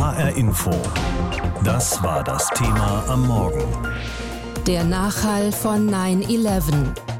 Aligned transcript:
HR 0.00 0.34
Info. 0.34 0.70
Das 1.62 2.02
war 2.02 2.24
das 2.24 2.48
Thema 2.54 3.04
am 3.06 3.26
Morgen. 3.26 3.62
Der 4.66 4.82
Nachhall 4.82 5.52
von 5.52 5.90
9-11. 5.90 6.72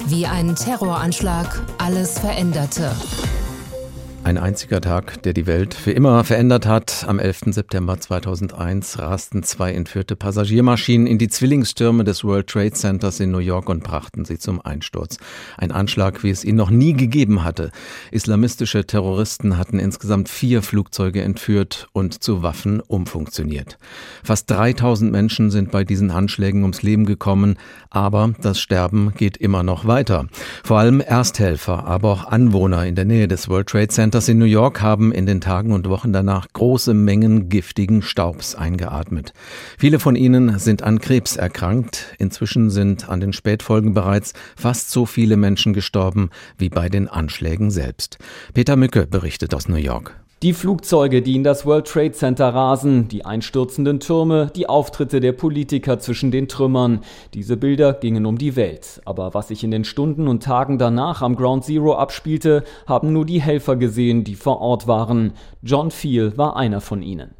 Wie 0.07 0.25
ein 0.25 0.57
Terroranschlag 0.57 1.61
alles 1.77 2.19
veränderte. 2.19 2.91
Ein 4.31 4.39
einziger 4.39 4.81
Tag, 4.81 5.25
der 5.25 5.33
die 5.33 5.49
Welt 5.49 5.75
für 5.75 5.91
immer 5.91 6.23
verändert 6.23 6.65
hat. 6.65 7.05
Am 7.09 7.19
11. 7.19 7.47
September 7.47 7.99
2001 7.99 9.01
rasten 9.01 9.43
zwei 9.43 9.73
entführte 9.73 10.15
Passagiermaschinen 10.15 11.09
in 11.09 11.19
die 11.19 11.27
Zwillingstürme 11.27 12.05
des 12.05 12.23
World 12.23 12.47
Trade 12.47 12.71
Centers 12.71 13.19
in 13.19 13.33
New 13.33 13.39
York 13.39 13.69
und 13.69 13.83
brachten 13.83 14.25
sie 14.25 14.39
zum 14.39 14.61
Einsturz. 14.61 15.17
Ein 15.57 15.73
Anschlag, 15.73 16.23
wie 16.23 16.31
es 16.31 16.45
ihn 16.45 16.55
noch 16.55 16.71
nie 16.71 16.93
gegeben 16.93 17.43
hatte. 17.43 17.73
Islamistische 18.13 18.87
Terroristen 18.87 19.59
hatten 19.59 19.81
insgesamt 19.81 20.29
vier 20.29 20.63
Flugzeuge 20.63 21.23
entführt 21.23 21.89
und 21.93 22.23
zu 22.23 22.45
Waffen 22.45 22.79
umfunktioniert. 22.79 23.79
Fast 24.23 24.49
3000 24.49 25.11
Menschen 25.11 25.51
sind 25.51 25.73
bei 25.73 25.83
diesen 25.83 26.13
Anschlägen 26.13 26.63
ums 26.63 26.83
Leben 26.83 27.05
gekommen, 27.05 27.57
aber 27.91 28.33
das 28.41 28.61
Sterben 28.61 29.13
geht 29.17 29.39
immer 29.39 29.65
noch 29.65 29.89
weiter. 29.89 30.29
Vor 30.63 30.79
allem 30.79 31.01
Ersthelfer, 31.01 31.85
aber 31.85 32.13
auch 32.13 32.25
Anwohner 32.29 32.87
in 32.87 32.95
der 32.95 33.07
Nähe 33.07 33.27
des 33.27 33.49
World 33.49 33.67
Trade 33.67 33.89
Centers 33.89 34.20
Centers 34.21 34.29
in 34.29 34.39
New 34.39 34.45
York 34.45 34.83
haben 34.83 35.13
in 35.13 35.25
den 35.25 35.41
Tagen 35.41 35.73
und 35.73 35.89
Wochen 35.89 36.13
danach 36.13 36.47
große 36.53 36.93
Mengen 36.93 37.49
giftigen 37.49 38.03
Staubs 38.03 38.55
eingeatmet. 38.55 39.33
Viele 39.79 39.99
von 39.99 40.15
ihnen 40.15 40.59
sind 40.59 40.83
an 40.83 41.01
Krebs 41.01 41.37
erkrankt. 41.37 42.15
Inzwischen 42.19 42.69
sind 42.69 43.09
an 43.09 43.21
den 43.21 43.33
Spätfolgen 43.33 43.95
bereits 43.95 44.35
fast 44.57 44.91
so 44.91 45.07
viele 45.07 45.39
Menschen 45.39 45.73
gestorben 45.73 46.29
wie 46.59 46.69
bei 46.69 46.91
den 46.91 47.09
Anschlägen 47.09 47.71
selbst. 47.71 48.19
Peter 48.53 48.77
Mücke 48.77 49.07
berichtet 49.07 49.55
aus 49.55 49.69
New 49.69 49.77
York. 49.77 50.15
Die 50.43 50.55
Flugzeuge, 50.55 51.21
die 51.21 51.37
in 51.37 51.45
das 51.45 51.67
World 51.67 51.87
Trade 51.87 52.13
Center 52.13 52.49
rasen, 52.49 53.09
die 53.09 53.27
einstürzenden 53.27 54.01
Türme, 54.01 54.51
die 54.57 54.71
Auftritte 54.71 55.21
der 55.21 55.33
Politiker 55.33 55.99
zwischen 55.99 56.31
den 56.31 56.49
Trümmern. 56.49 57.05
Diese 57.35 57.59
Bilder 57.59 57.93
gingen 57.93 58.25
um 58.25 58.39
die 58.39 58.57
Welt. 58.57 59.03
Aber 59.05 59.35
was 59.35 59.49
sich 59.49 59.65
in 59.65 59.71
den 59.71 59.85
Stunden 59.85 60.29
und 60.29 60.43
Tagen 60.43 60.79
danach 60.79 61.21
am 61.21 61.37
Ground 61.37 61.67
Zero 61.67 61.95
abspielte, 61.95 62.65
haben 62.87 63.13
nur 63.13 63.27
die 63.27 63.43
Helfer 63.43 63.77
gesehen, 63.77 64.25
die 64.25 64.35
vor 64.35 64.63
Ort 64.63 64.87
waren. 64.87 65.35
John 65.61 65.91
Feel 65.91 66.39
war 66.39 66.57
einer 66.57 66.81
von 66.81 67.03
ihnen. 67.03 67.35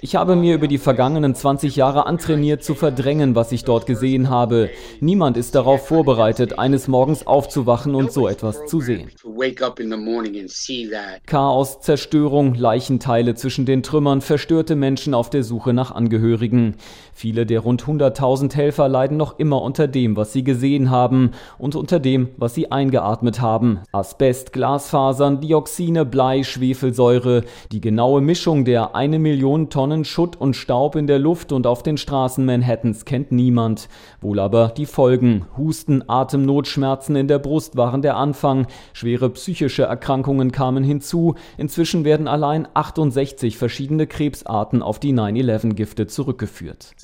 Ich 0.00 0.14
habe 0.14 0.36
mir 0.36 0.54
über 0.54 0.68
die 0.68 0.78
vergangenen 0.78 1.34
20 1.34 1.74
Jahre 1.74 2.06
antrainiert 2.06 2.62
zu 2.62 2.76
verdrängen, 2.76 3.34
was 3.34 3.50
ich 3.50 3.64
dort 3.64 3.86
gesehen 3.86 4.30
habe. 4.30 4.70
Niemand 5.00 5.36
ist 5.36 5.56
darauf 5.56 5.88
vorbereitet, 5.88 6.60
eines 6.60 6.86
Morgens 6.86 7.26
aufzuwachen 7.26 7.96
und 7.96 8.12
so 8.12 8.28
etwas 8.28 8.64
zu 8.66 8.80
sehen. 8.80 9.10
Chaos, 11.26 11.80
Zerstörung, 11.80 12.54
Leichenteile 12.54 13.34
zwischen 13.34 13.64
den 13.64 13.82
Trümmern, 13.82 14.20
verstörte 14.20 14.76
Menschen 14.76 15.14
auf 15.14 15.30
der 15.30 15.42
Suche 15.44 15.72
nach 15.72 15.90
Angehörigen. 15.90 16.76
Viele 17.14 17.46
der 17.46 17.60
rund 17.60 17.84
100.000 17.84 18.54
Helfer 18.54 18.88
leiden 18.88 19.16
noch 19.16 19.38
immer 19.38 19.62
unter 19.62 19.88
dem, 19.88 20.16
was 20.16 20.32
sie 20.32 20.44
gesehen 20.44 20.90
haben 20.90 21.32
und 21.58 21.74
unter 21.74 22.00
dem, 22.00 22.28
was 22.36 22.54
sie 22.54 22.70
eingeatmet 22.70 23.40
haben. 23.40 23.80
Asbest, 23.92 24.52
Glasfasern, 24.52 25.40
Dioxine, 25.40 26.04
Blei, 26.04 26.42
Schwefelsäure, 26.42 27.44
die 27.70 27.80
genaue 27.80 28.20
Mischung 28.20 28.64
der 28.64 28.94
eine 28.94 29.18
Million 29.18 29.70
Tonnen 29.70 30.04
Schutt 30.04 30.36
und 30.36 30.54
Staub 30.54 30.96
in 30.96 31.06
der 31.06 31.18
Luft 31.18 31.52
und 31.52 31.66
auf 31.66 31.82
den 31.82 31.96
Straßen 31.96 32.44
Manhattans 32.44 33.04
kennt 33.04 33.32
niemand. 33.32 33.88
Wohl 34.20 34.38
aber 34.38 34.72
die 34.76 34.86
Folgen. 34.86 35.46
Husten, 35.56 36.04
Atemnot, 36.08 36.66
Schmerzen 36.66 37.16
in 37.16 37.28
der 37.28 37.38
Brust 37.38 37.76
waren 37.76 38.02
der 38.02 38.16
Anfang. 38.16 38.66
Schwere 38.92 39.30
psychische 39.30 39.84
Erkrankungen 39.84 40.41
kamen 40.50 40.82
hinzu. 40.82 41.36
Inzwischen 41.58 42.04
werden 42.04 42.26
allein 42.26 42.66
68 42.74 43.56
verschiedene 43.56 44.08
Krebsarten 44.08 44.82
auf 44.82 44.98
die 44.98 45.12
9-11-Gifte 45.12 46.08
zurückgeführt. 46.08 46.94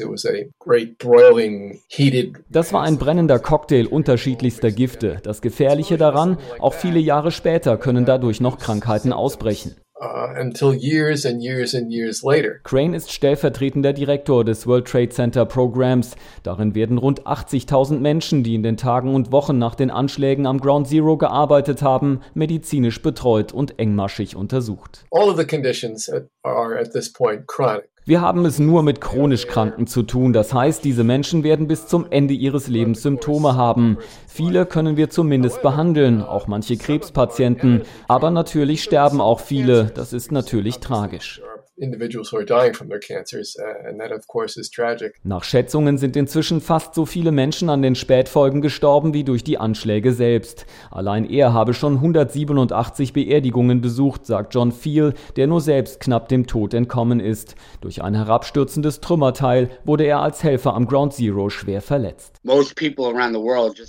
Das 2.51 2.73
war 2.73 2.83
ein 2.83 2.99
brennender 2.99 3.39
Cocktail 3.39 3.87
unterschiedlichster 3.87 4.73
Gifte. 4.73 5.21
Das 5.23 5.43
Gefährliche 5.43 5.99
daran, 5.99 6.39
auch 6.59 6.75
viele 6.75 6.99
Jahre 6.99 7.31
später 7.31 7.77
können 7.77 8.05
dadurch 8.05 8.41
noch 8.41 8.59
Krankheiten 8.59 9.13
ausbrechen. 9.13 9.77
Uh, 10.01 10.33
until 10.39 10.73
years 10.73 11.27
and 11.27 11.43
years 11.43 11.75
and 11.75 11.91
years 11.91 12.23
later. 12.23 12.61
Crane 12.63 12.95
ist 12.95 13.11
stellvertretender 13.11 13.93
Direktor 13.93 14.45
des 14.45 14.65
World 14.65 14.87
Trade 14.87 15.09
Center 15.09 15.45
Programs. 15.45 16.15
Darin 16.45 16.77
werden 16.77 16.99
rund 16.99 17.27
80.000 17.27 17.99
Menschen, 17.99 18.45
die 18.45 18.55
in 18.55 18.63
den 18.63 18.77
Tagen 18.77 19.13
und 19.13 19.33
Wochen 19.33 19.59
nach 19.59 19.75
den 19.75 19.91
Anschlägen 19.91 20.47
am 20.47 20.61
Ground 20.61 20.87
Zero 20.87 21.17
gearbeitet 21.17 21.83
haben, 21.83 22.21
medizinisch 22.35 23.03
betreut 23.03 23.53
und 23.53 23.81
engmaschig 23.81 24.37
untersucht. 24.37 25.05
All 25.11 25.29
of 25.29 25.37
the 25.37 25.45
conditions 25.45 26.09
are 26.45 26.79
at 26.79 26.93
this 26.93 27.13
point 27.13 27.49
chronic. 27.49 27.91
Wir 28.09 28.23
haben 28.23 28.47
es 28.47 28.59
nur 28.59 28.83
mit 28.83 29.03
chronisch 29.03 29.47
Kranken 29.49 29.87
zu 29.87 30.03
tun. 30.03 30.33
Das 30.33 30.55
heißt, 30.55 30.83
diese 30.83 31.05
Menschen 31.05 31.43
werden 31.43 31.67
bis 31.67 31.87
zum 31.89 32.07
Ende 32.09 32.33
ihres 32.33 32.67
Lebens 32.67 33.03
Symptome 33.03 33.55
haben. 33.55 33.99
Viele 34.27 34.65
können 34.65 34.97
wir 34.97 35.11
zumindest 35.11 35.61
behandeln, 35.61 36.23
auch 36.23 36.47
manche 36.47 36.79
Krebspatienten. 36.79 37.83
Aber 38.09 38.31
natürlich 38.31 38.83
sterben 38.83 39.21
auch 39.21 39.41
viele. 39.41 39.93
Das 39.95 40.15
ist 40.15 40.33
natürlich 40.33 40.79
tragisch 40.79 41.43
individuals 41.81 42.33
who 42.33 42.39
are 42.39 42.45
dying 42.45 42.75
from 42.75 42.89
their 42.89 43.01
cancers, 43.01 43.57
and 43.87 44.01
that 44.01 44.13
of 44.13 44.27
course 44.27 44.59
is 44.59 44.71
tragic. 44.71 45.15
Nach 45.25 45.45
Schätzungen 45.45 45.99
sind 45.99 46.17
inzwischen 46.17 46.61
fast 46.61 46.95
so 46.95 47.07
viele 47.07 47.33
Menschen 47.33 47.71
an 47.71 47.83
den 47.83 47.95
Spätfolgen 47.95 48.61
gestorben 48.61 49.15
wie 49.15 49.25
durch 49.25 49.45
die 49.45 49.59
Anschläge 49.59 50.13
selbst. 50.13 50.67
Allein 50.91 51.25
er 51.25 51.53
habe 51.53 51.75
schon 51.75 51.95
187 51.95 53.13
Beerdigungen 53.13 53.81
besucht, 53.81 54.27
sagt 54.27 54.55
John 54.55 54.73
Feel, 54.73 55.15
der 55.37 55.47
nur 55.47 55.61
selbst 55.61 56.01
knapp 56.01 56.29
dem 56.29 56.47
Tod 56.47 56.75
entkommen 56.75 57.21
ist. 57.21 57.55
Durch 57.81 58.03
ein 58.03 58.15
herabstürzendes 58.15 59.01
Trümmerteil 59.01 59.71
wurde 59.85 60.05
er 60.05 60.21
als 60.21 60.43
Helfer 60.43 60.75
am 60.75 60.87
Ground 60.87 61.15
Zero 61.15 61.51
schwer 61.51 61.81
verletzt. 61.81 62.41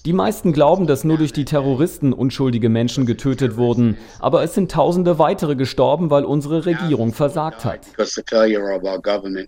Die 0.05 0.13
meisten 0.13 0.53
glauben, 0.53 0.87
dass 0.87 1.03
nur 1.03 1.17
durch 1.17 1.33
die 1.33 1.45
Terroristen 1.45 2.13
unschuldige 2.13 2.69
Menschen 2.69 3.05
getötet 3.05 3.57
wurden, 3.57 3.97
aber 4.19 4.43
es 4.43 4.53
sind 4.53 4.71
tausende 4.71 5.19
weitere 5.19 5.55
gestorben, 5.55 6.09
weil 6.09 6.25
unsere 6.25 6.65
Regierung 6.65 7.13
versagt 7.13 7.65
hat. 7.65 7.78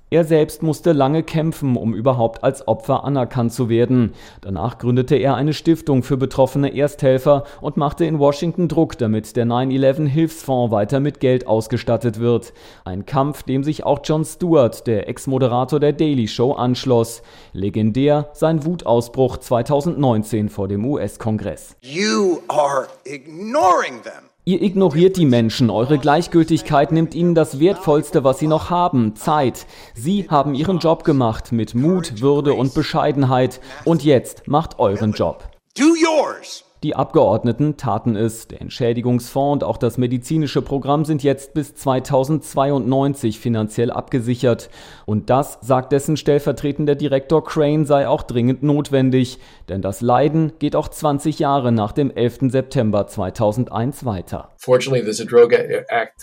Er 0.09 0.23
selbst 0.23 0.63
musste 0.63 0.91
lange 0.91 1.23
kämpfen, 1.23 1.75
um 1.75 1.93
überhaupt 1.93 2.43
als 2.43 2.67
Opfer 2.67 3.03
anerkannt 3.03 3.53
zu 3.53 3.69
werden. 3.69 4.13
Danach 4.41 4.77
gründete 4.77 5.15
er 5.15 5.35
eine 5.35 5.53
Stiftung 5.53 6.03
für 6.03 6.17
betroffene 6.17 6.75
Ersthelfer 6.75 7.43
und 7.61 7.77
machte 7.77 8.05
in 8.05 8.19
Washington 8.19 8.67
Druck, 8.67 8.97
damit 8.97 9.35
der 9.35 9.45
9-11-Hilfsfonds 9.45 10.71
weiter 10.71 10.99
mit 10.99 11.19
Geld 11.19 11.47
ausgestattet 11.47 12.19
wird. 12.19 12.53
Ein 12.85 13.05
Kampf, 13.05 13.43
dem 13.43 13.63
sich 13.63 13.83
auch 13.83 13.99
Jon 14.03 14.25
Stewart, 14.25 14.85
der 14.87 15.07
Ex-Moderator 15.09 15.79
der 15.79 15.93
Daily 15.93 16.27
Show, 16.27 16.53
anschloss. 16.53 17.21
Legendär 17.53 18.29
sein 18.33 18.65
Wutausbruch 18.65 19.37
2019 19.37 20.49
vor 20.49 20.67
dem 20.67 20.85
US-Kongress. 20.85 21.75
You 21.81 22.39
are 22.47 22.87
ignoring 23.05 24.01
them. 24.03 24.30
Ihr 24.51 24.61
ignoriert 24.61 25.15
die 25.15 25.25
Menschen, 25.25 25.69
eure 25.69 25.97
Gleichgültigkeit 25.97 26.91
nimmt 26.91 27.15
ihnen 27.15 27.35
das 27.35 27.61
Wertvollste, 27.61 28.25
was 28.25 28.39
sie 28.39 28.47
noch 28.47 28.69
haben, 28.69 29.15
Zeit. 29.15 29.65
Sie 29.93 30.27
haben 30.29 30.55
ihren 30.55 30.79
Job 30.79 31.05
gemacht 31.05 31.53
mit 31.53 31.73
Mut, 31.73 32.19
Würde 32.19 32.53
und 32.53 32.73
Bescheidenheit 32.73 33.61
und 33.85 34.03
jetzt 34.03 34.49
macht 34.49 34.77
euren 34.77 35.13
Job. 35.13 35.49
Do 35.77 35.85
yours. 35.95 36.65
Die 36.83 36.95
Abgeordneten 36.95 37.77
taten 37.77 38.15
es. 38.15 38.47
Der 38.47 38.59
Entschädigungsfonds 38.59 39.53
und 39.53 39.63
auch 39.63 39.77
das 39.77 39.99
medizinische 39.99 40.63
Programm 40.63 41.05
sind 41.05 41.21
jetzt 41.21 41.53
bis 41.53 41.75
2092 41.75 43.39
finanziell 43.39 43.91
abgesichert. 43.91 44.71
Und 45.05 45.29
das, 45.29 45.59
sagt 45.61 45.91
dessen 45.91 46.17
stellvertretender 46.17 46.95
Direktor 46.95 47.43
Crane, 47.43 47.85
sei 47.85 48.07
auch 48.07 48.23
dringend 48.23 48.63
notwendig. 48.63 49.37
Denn 49.69 49.83
das 49.83 50.01
Leiden 50.01 50.53
geht 50.57 50.75
auch 50.75 50.87
20 50.87 51.37
Jahre 51.37 51.71
nach 51.71 51.91
dem 51.91 52.09
11. 52.09 52.49
September 52.49 53.05
2001 53.05 54.03
weiter. 54.03 54.49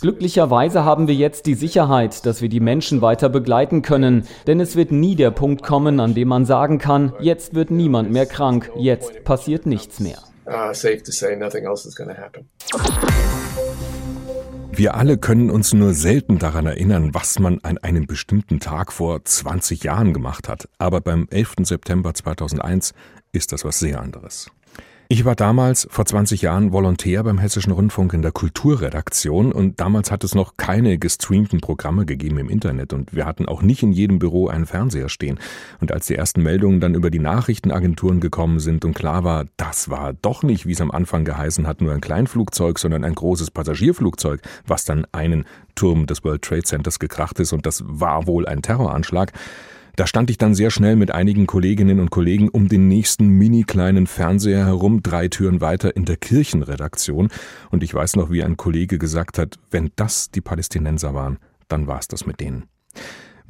Glücklicherweise 0.01 0.85
haben 0.85 1.07
wir 1.07 1.15
jetzt 1.15 1.47
die 1.47 1.55
Sicherheit, 1.55 2.27
dass 2.27 2.43
wir 2.43 2.49
die 2.49 2.59
Menschen 2.59 3.01
weiter 3.01 3.29
begleiten 3.29 3.83
können. 3.83 4.27
Denn 4.49 4.59
es 4.59 4.75
wird 4.75 4.91
nie 4.91 5.15
der 5.15 5.31
Punkt 5.31 5.63
kommen, 5.63 6.01
an 6.01 6.15
dem 6.15 6.27
man 6.27 6.47
sagen 6.47 6.79
kann, 6.79 7.13
jetzt 7.21 7.55
wird 7.55 7.71
niemand 7.71 8.11
mehr 8.11 8.27
krank, 8.27 8.73
jetzt 8.77 9.23
passiert 9.23 9.65
nichts 9.65 10.01
mehr 10.01 10.19
uh, 10.49 10.73
safe 10.75 11.03
to 11.03 11.13
say 11.13 11.37
nothing 11.37 11.65
else 11.65 11.87
is 11.87 11.95
going 11.95 12.09
to 12.09 12.17
happen. 12.17 12.49
Wir 14.73 14.95
alle 14.95 15.19
können 15.19 15.51
uns 15.51 15.73
nur 15.73 15.93
selten 15.93 16.39
daran 16.39 16.67
erinnern, 16.67 17.13
was 17.13 17.41
man 17.41 17.59
an 17.65 17.79
einem 17.79 18.07
bestimmten 18.07 18.61
Tag 18.61 18.93
vor 18.93 19.25
20 19.25 19.83
Jahren 19.83 20.13
gemacht 20.13 20.49
hat. 20.49 20.69
Aber 20.79 21.01
beim 21.01 21.27
11. 21.31 21.57
September 21.65 22.15
2001 22.15 22.93
ist 23.33 23.51
das 23.51 23.65
was 23.65 23.81
sehr 23.81 24.01
anderes. 24.01 24.51
Ich 25.11 25.25
war 25.25 25.35
damals 25.35 25.89
vor 25.91 26.05
20 26.05 26.43
Jahren 26.43 26.71
Volontär 26.71 27.25
beim 27.25 27.39
Hessischen 27.39 27.73
Rundfunk 27.73 28.13
in 28.13 28.21
der 28.21 28.31
Kulturredaktion 28.31 29.53
und 29.53 29.81
damals 29.81 30.11
hat 30.11 30.23
es 30.23 30.35
noch 30.35 30.59
keine 30.59 30.99
gestreamten 30.99 31.63
Programme 31.63 32.05
gegeben 32.05 32.37
im 32.37 32.51
Internet 32.51 32.93
und 32.93 33.15
wir 33.15 33.25
hatten 33.25 33.47
auch 33.47 33.63
nicht 33.63 33.83
in 33.83 33.93
jedem 33.93 34.19
Büro 34.19 34.49
einen 34.49 34.67
Fernseher 34.67 35.09
stehen. 35.09 35.39
Und 35.81 35.93
als 35.93 36.09
die 36.09 36.15
ersten 36.15 36.43
Meldungen 36.43 36.81
dann 36.81 36.95
über 36.95 37.09
die 37.09 37.21
Nachrichtenagenturen 37.21 38.21
gekommen 38.21 38.61
sind 38.61 38.85
und 38.85 38.93
klar 38.93 39.25
war, 39.25 39.47
das 39.57 39.89
war 39.89 40.13
doch 40.13 40.43
nicht, 40.43 40.67
wie 40.67 40.73
es 40.73 40.81
am 40.83 40.91
Anfang 40.91 41.25
geheißen 41.25 41.67
hat, 41.67 41.81
nur 41.81 41.95
ein 41.95 42.03
Kleinflugzeug, 42.03 42.79
sondern 42.79 43.03
ein 43.03 43.15
großes 43.15 43.51
Passagierflugzeug, 43.51 44.43
was 44.67 44.85
dann 44.85 45.07
einen 45.13 45.47
Turm 45.75 46.05
des 46.05 46.23
World 46.23 46.43
Trade 46.43 46.65
Centers 46.65 46.99
gekracht 46.99 47.41
ist 47.41 47.55
und 47.55 47.65
das 47.65 47.83
war 47.87 48.27
wohl 48.27 48.45
ein 48.45 48.61
Terroranschlag, 48.61 49.33
da 49.97 50.07
stand 50.07 50.31
ich 50.31 50.39
dann 50.39 50.55
sehr 50.55 50.71
schnell 50.71 50.97
mit 50.97 51.11
einigen 51.11 51.47
Kolleginnen 51.47 52.01
und 52.01 52.11
Kollegen 52.11 52.49
um 52.49 52.69
den 52.69 52.89
nächsten 52.89 53.29
mini 53.29 53.65
kleinen 53.65 54.07
Fernseher 54.07 54.67
herum, 54.67 55.03
drei 55.03 55.29
Türen 55.29 55.61
weiter 55.61 55.97
in 55.97 56.05
der 56.05 56.17
Kirchenredaktion. 56.17 57.29
Und 57.71 57.83
ich 57.83 57.93
weiß 57.95 58.17
noch, 58.17 58.31
wie 58.31 58.43
ein 58.43 58.57
Kollege 58.57 58.99
gesagt 58.99 59.39
hat, 59.39 59.59
wenn 59.71 59.91
das 59.97 60.31
die 60.31 60.41
Palästinenser 60.41 61.15
waren, 61.15 61.39
dann 61.69 61.87
war 61.87 61.99
es 61.99 62.09
das 62.09 62.27
mit 62.27 62.41
denen. 62.41 62.65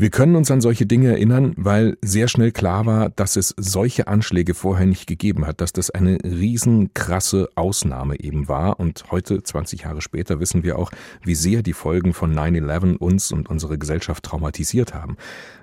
Wir 0.01 0.11
können 0.11 0.37
uns 0.37 0.49
an 0.53 0.61
solche 0.61 0.87
Dinge 0.87 1.09
erinnern, 1.09 1.55
weil 1.57 1.99
sehr 2.03 2.29
schnell 2.29 2.53
klar 2.53 2.87
war, 2.87 3.11
dass 3.11 3.35
es 3.35 3.53
solche 3.57 4.07
Anschläge 4.07 4.55
vorher 4.55 4.87
nicht 4.87 5.09
gegeben 5.09 5.45
hat, 5.45 5.61
dass 5.61 5.73
das 5.73 5.91
eine 5.91 6.19
riesenkrasse 6.23 7.49
Ausnahme 7.57 8.21
eben 8.21 8.47
war. 8.47 8.79
Und 8.79 9.07
heute, 9.11 9.43
20 9.43 9.83
Jahre 9.83 10.01
später, 10.01 10.39
wissen 10.39 10.63
wir 10.63 10.79
auch, 10.79 10.93
wie 11.25 11.35
sehr 11.35 11.63
die 11.65 11.73
Folgen 11.73 12.15
von 12.15 12.33
9-11 12.33 12.97
uns 12.99 13.33
und 13.33 13.51
unsere 13.51 13.77
Gesellschaft 13.77 14.23
traumatisiert 14.23 14.95
haben. 14.95 15.17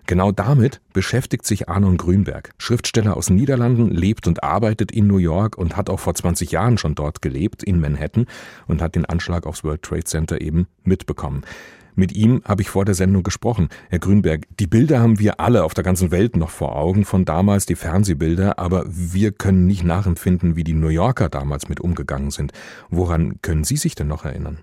Genau 0.06 0.34
damit 0.34 0.82
beschäftigt 0.92 1.46
sich 1.46 1.70
Arnon 1.70 1.96
Grünberg. 1.96 2.52
Schriftsteller 2.58 3.16
aus 3.16 3.28
den 3.28 3.38
Niederlanden, 3.38 3.90
lebt 3.90 4.28
und 4.28 4.44
arbeitet 4.44 4.92
in 4.92 5.08
New 5.08 5.18
York 5.18 5.58
und 5.58 5.78
hat 5.78 5.90
auch 5.90 6.02
vor 6.02 6.14
20 6.14 6.52
Jahren 6.52 6.78
schon 6.78 6.94
dort 6.94 7.22
gelebt, 7.22 7.64
in 7.64 7.80
Manhattan, 7.80 8.26
und 8.68 8.82
hat 8.82 8.96
den 8.96 9.06
Anschlag 9.06 9.46
aufs 9.46 9.64
World 9.64 9.82
Trade 9.82 10.04
Center 10.04 10.42
eben 10.42 10.68
mitbekommen. 10.84 11.46
Mit 11.96 12.14
ihm 12.14 12.42
habe 12.46 12.62
ich 12.62 12.70
vor 12.70 12.84
der 12.84 12.94
Sendung 12.94 13.24
gesprochen. 13.24 13.70
Herr 13.90 14.00
Grünberg, 14.00 14.42
die 14.60 14.68
Bilder 14.68 15.00
haben 15.00 15.18
wir 15.18 15.40
alle 15.40 15.64
auf 15.64 15.74
der 15.74 15.86
ganzen 15.86 16.12
Welt 16.12 16.36
noch 16.36 16.50
vor 16.50 16.76
Augen, 16.76 17.06
von 17.06 17.24
damals 17.24 17.66
die 17.66 17.76
Fernsehbilder, 17.76 18.60
aber 18.60 18.84
wir 18.86 19.32
können 19.32 19.66
nicht 19.66 19.86
nachempfinden, 19.86 20.58
wie 20.58 20.66
die 20.66 20.74
New 20.74 20.90
Yorker 20.90 21.30
damals 21.30 21.70
mit 21.70 21.80
umgegangen 21.80 22.32
sind. 22.32 22.52
Woran 22.90 23.40
können 23.42 23.64
Sie 23.64 23.78
sich 23.78 23.96
denn 23.96 24.10
noch 24.10 24.26
erinnern? 24.26 24.60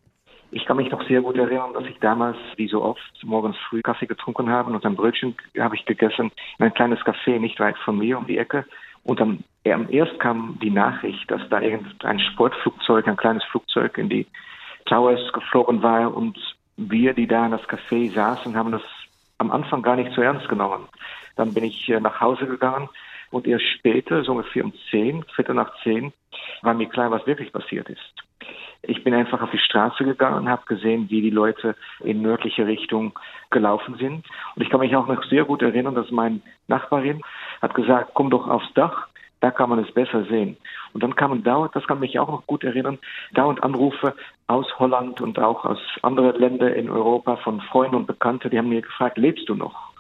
Ich 0.50 0.67
kann 0.67 0.76
mich 0.76 0.90
noch 0.90 1.02
sehr 1.08 1.23
gut 1.23 1.38
erinnern, 1.38 1.73
dass 1.73 1.84
ich 1.87 1.99
damals, 2.00 2.37
wie 2.56 2.69
so 2.69 2.82
oft, 2.82 3.00
morgens 3.25 3.56
früh 3.70 3.81
Kaffee 3.81 4.06
getrunken 4.06 4.50
habe 4.50 4.70
und 4.70 4.84
ein 4.84 4.96
Brötchen 4.96 5.34
habe 5.58 5.76
ich 5.76 5.87
gegessen 5.87 6.31
in 6.58 6.67
ein 6.67 6.75
kleines 6.75 6.99
Café 7.00 7.38
nicht 7.38 7.58
weit 7.58 7.79
von 7.79 7.96
mir 7.96 8.19
um 8.19 8.26
die 8.26 8.37
Ecke. 8.37 8.67
Und 9.05 9.19
dann 9.19 9.44
erst 9.64 10.20
kam 10.20 10.58
die 10.62 10.70
Nachricht, 10.70 11.31
dass 11.31 11.40
da 11.49 11.62
irgendein 11.62 12.20
Sportflugzeug, 12.20 13.08
ein 13.08 13.17
kleines 13.17 13.43
Flugzeug 13.44 13.96
in 13.96 14.11
die 14.11 14.26
Towers 14.84 15.32
geflogen 15.32 15.82
war 15.82 16.14
und 16.14 16.37
wir, 16.77 17.15
die 17.15 17.27
da 17.27 17.45
in 17.47 17.53
das 17.53 17.63
Café 17.63 18.13
saßen, 18.13 18.57
haben 18.57 18.73
das 18.73 18.83
am 19.39 19.51
Anfang 19.51 19.83
gar 19.83 19.97
nicht 19.97 20.13
so 20.15 20.23
ernst 20.23 20.49
genommen. 20.49 20.89
Dann 21.37 21.55
bin 21.55 21.65
ich 21.65 21.89
äh, 21.89 22.01
nach 22.01 22.21
Hause 22.21 22.47
gegangen 22.47 22.89
und 23.31 23.47
erst 23.47 23.67
später, 23.79 24.23
so 24.23 24.33
ungefähr 24.33 24.65
um 24.65 24.73
zehn, 24.91 25.25
Viertel 25.35 25.55
nach 25.55 25.73
zehn, 25.83 26.13
war 26.63 26.75
mir 26.75 26.89
klar, 26.89 27.11
was 27.11 27.27
wirklich 27.27 27.53
passiert 27.53 27.89
ist. 27.89 28.15
Ich 28.83 29.05
bin 29.05 29.15
einfach 29.15 29.41
auf 29.41 29.51
die 29.51 29.59
Straße 29.59 30.05
gegangen 30.05 30.39
und 30.39 30.49
habe 30.49 30.63
gesehen, 30.67 31.09
wie 31.09 31.23
die 31.23 31.31
Leute 31.31 31.77
in 32.01 32.21
nördliche 32.21 32.67
Richtung 32.67 33.17
gelaufen 33.51 33.97
sind. 33.97 34.27
Und 34.57 34.63
ich 34.63 34.71
kann 34.71 34.81
mich 34.81 34.97
auch 34.97 35.07
noch 35.07 35.23
sehr 35.25 35.45
gut 35.45 35.63
erinnern, 35.63 35.95
dass 35.95 36.11
mein 36.11 36.43
Nachbarin 36.67 37.23
hat 37.61 37.75
gesagt, 37.75 38.11
komm 38.15 38.31
doch 38.31 38.49
aufs 38.49 38.73
Dach 38.75 39.09
da 39.43 39.50
kann 39.50 39.69
man 39.69 39.81
es 39.81 39.93
besser 39.93 40.25
sehen. 40.25 40.56
Und 40.94 41.03
dann 41.03 41.17
kamen 41.17 41.43
dauernd, 41.43 41.75
das 41.75 41.87
kann 41.87 41.99
mich 41.99 42.19
auch 42.19 42.29
noch 42.29 42.47
gut 42.47 42.62
erinnern, 42.62 42.99
dauernd 43.35 43.62
Anrufe 43.62 44.15
aus 44.47 44.67
Holland 44.79 45.21
und 45.21 45.39
auch 45.39 45.65
aus 45.65 45.81
anderen 46.03 46.39
Ländern 46.39 46.73
in 46.73 46.89
Europa 46.89 47.37
von 47.37 47.61
Freunden 47.61 47.97
und 47.97 48.06
Bekannten, 48.06 48.50
die 48.50 48.59
haben 48.59 48.69
mir 48.69 48.83
gefragt, 48.83 49.19
lebst 49.19 49.49
du 49.49 49.55
noch? 49.55 49.91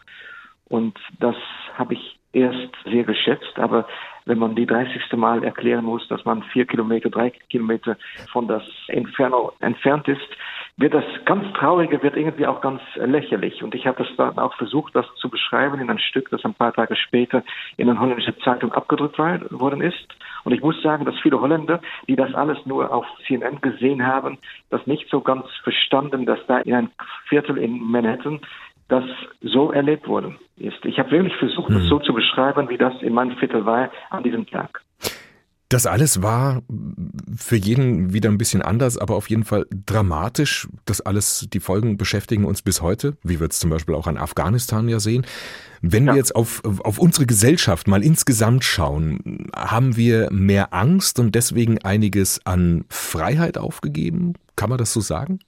Und 0.68 0.96
das 1.18 1.34
habe 1.76 1.94
ich 1.94 2.18
erst 2.32 2.70
sehr 2.84 3.02
geschätzt, 3.02 3.58
aber 3.58 3.86
wenn 4.24 4.38
man 4.38 4.54
die 4.54 4.64
30. 4.64 5.12
Mal 5.14 5.42
erklären 5.42 5.84
muss, 5.84 6.06
dass 6.08 6.24
man 6.24 6.44
vier 6.44 6.64
Kilometer, 6.64 7.10
drei 7.10 7.30
Kilometer 7.30 7.96
von 8.32 8.46
das 8.46 8.62
Inferno 8.88 9.52
entfernt 9.58 10.06
ist, 10.06 10.20
wird 10.78 10.94
das 10.94 11.04
ganz 11.26 11.44
Traurige, 11.54 12.02
wird 12.02 12.16
irgendwie 12.16 12.46
auch 12.46 12.60
ganz 12.60 12.80
lächerlich. 12.96 13.62
Und 13.62 13.74
ich 13.74 13.86
habe 13.86 14.02
das 14.02 14.16
dann 14.16 14.38
auch 14.38 14.54
versucht, 14.56 14.94
das 14.96 15.06
zu 15.16 15.28
beschreiben 15.28 15.80
in 15.80 15.90
ein 15.90 15.98
Stück, 15.98 16.30
das 16.30 16.44
ein 16.44 16.54
paar 16.54 16.72
Tage 16.72 16.96
später 16.96 17.42
in 17.76 17.88
einer 17.88 18.00
holländischen 18.00 18.34
Zeitung 18.42 18.72
abgedrückt 18.72 19.18
worden 19.18 19.82
ist. 19.82 20.08
Und 20.44 20.52
ich 20.52 20.62
muss 20.62 20.80
sagen, 20.82 21.04
dass 21.04 21.18
viele 21.20 21.40
Holländer, 21.40 21.80
die 22.08 22.16
das 22.16 22.34
alles 22.34 22.58
nur 22.64 22.92
auf 22.92 23.06
CNN 23.26 23.60
gesehen 23.60 24.06
haben, 24.06 24.38
das 24.70 24.86
nicht 24.86 25.08
so 25.10 25.20
ganz 25.20 25.46
verstanden, 25.62 26.26
dass 26.26 26.40
da 26.46 26.58
in 26.58 26.74
ein 26.74 26.90
Viertel 27.28 27.58
in 27.58 27.78
Manhattan 27.78 28.40
das 28.88 29.04
so 29.40 29.72
erlebt 29.72 30.08
worden 30.08 30.38
ist. 30.56 30.84
Ich 30.84 30.98
habe 30.98 31.10
wirklich 31.10 31.36
versucht, 31.36 31.70
mhm. 31.70 31.74
das 31.74 31.84
so 31.84 31.98
zu 31.98 32.12
beschreiben, 32.12 32.68
wie 32.68 32.78
das 32.78 32.94
in 33.02 33.14
meinem 33.14 33.36
Viertel 33.36 33.64
war 33.64 33.90
an 34.10 34.22
diesem 34.22 34.46
Tag. 34.46 34.82
Das 35.72 35.86
alles 35.86 36.20
war 36.20 36.62
für 37.34 37.56
jeden 37.56 38.12
wieder 38.12 38.28
ein 38.28 38.36
bisschen 38.36 38.60
anders, 38.60 38.98
aber 38.98 39.14
auf 39.14 39.30
jeden 39.30 39.44
Fall 39.44 39.64
dramatisch. 39.70 40.68
Das 40.84 41.00
alles, 41.00 41.48
die 41.50 41.60
Folgen 41.60 41.96
beschäftigen 41.96 42.44
uns 42.44 42.60
bis 42.60 42.82
heute, 42.82 43.16
wie 43.22 43.40
wir 43.40 43.48
es 43.48 43.58
zum 43.58 43.70
Beispiel 43.70 43.94
auch 43.94 44.06
an 44.06 44.18
Afghanistan 44.18 44.86
ja 44.90 45.00
sehen. 45.00 45.24
Wenn 45.80 46.04
ja. 46.04 46.12
wir 46.12 46.18
jetzt 46.18 46.36
auf, 46.36 46.62
auf 46.64 46.98
unsere 46.98 47.24
Gesellschaft 47.24 47.88
mal 47.88 48.04
insgesamt 48.04 48.64
schauen, 48.64 49.46
haben 49.56 49.96
wir 49.96 50.30
mehr 50.30 50.74
Angst 50.74 51.18
und 51.18 51.34
deswegen 51.34 51.78
einiges 51.78 52.44
an 52.44 52.84
Freiheit 52.90 53.56
aufgegeben? 53.56 54.34
Kann 54.56 54.68
man 54.68 54.76
das 54.76 54.92
so 54.92 55.00
sagen? 55.00 55.38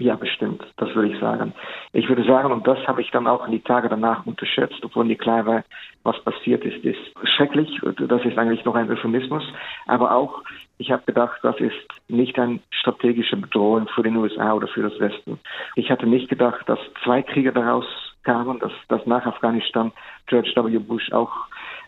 Ja, 0.00 0.16
bestimmt. 0.16 0.64
Das 0.78 0.94
würde 0.94 1.12
ich 1.12 1.20
sagen. 1.20 1.52
Ich 1.92 2.08
würde 2.08 2.24
sagen, 2.24 2.50
und 2.50 2.66
das 2.66 2.78
habe 2.88 3.02
ich 3.02 3.10
dann 3.10 3.26
auch 3.26 3.44
in 3.44 3.52
die 3.52 3.60
Tage 3.60 3.90
danach 3.90 4.24
unterschätzt, 4.24 4.82
obwohl 4.82 5.04
mir 5.04 5.16
klar 5.16 5.44
war, 5.44 5.62
was 6.04 6.18
passiert 6.24 6.64
ist, 6.64 6.82
ist 6.82 6.98
schrecklich. 7.36 7.68
Das 8.08 8.24
ist 8.24 8.38
eigentlich 8.38 8.64
noch 8.64 8.74
ein 8.74 8.90
Euphemismus. 8.90 9.44
Aber 9.86 10.14
auch, 10.14 10.42
ich 10.78 10.90
habe 10.90 11.02
gedacht, 11.04 11.38
das 11.42 11.60
ist 11.60 11.76
nicht 12.08 12.38
eine 12.38 12.60
strategische 12.70 13.36
Bedrohung 13.36 13.88
für 13.88 14.02
den 14.02 14.16
USA 14.16 14.54
oder 14.54 14.68
für 14.68 14.82
das 14.82 14.98
Westen. 14.98 15.38
Ich 15.76 15.90
hatte 15.90 16.06
nicht 16.06 16.30
gedacht, 16.30 16.66
dass 16.66 16.78
zwei 17.04 17.20
Kriege 17.20 17.52
daraus 17.52 17.84
kamen, 18.22 18.58
dass, 18.58 18.72
dass 18.88 19.04
nach 19.04 19.26
Afghanistan 19.26 19.92
George 20.28 20.50
W. 20.56 20.78
Bush 20.78 21.12
auch 21.12 21.32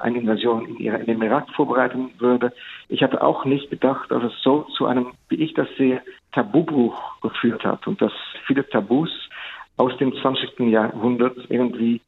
eine 0.00 0.18
Invasion 0.18 0.66
in, 0.66 0.84
in 0.84 1.06
den 1.06 1.22
Irak 1.22 1.48
vorbereiten 1.56 2.10
würde. 2.18 2.52
Ich 2.90 3.02
hatte 3.02 3.22
auch 3.22 3.46
nicht 3.46 3.70
gedacht, 3.70 4.10
dass 4.10 4.22
es 4.22 4.42
so 4.42 4.66
zu 4.76 4.84
einem, 4.84 5.12
wie 5.30 5.36
ich 5.36 5.54
das 5.54 5.68
sehe, 5.78 6.02
Tabubruch 6.32 7.20
geführt 7.20 7.64
hat 7.64 7.86
und 7.86 8.00
dass 8.00 8.12
viele 8.46 8.68
Tabus 8.68 9.10
aus 9.76 9.96
dem 9.98 10.14
20. 10.14 10.60
Jahrhundert 10.70 11.36
irgendwie 11.48 12.00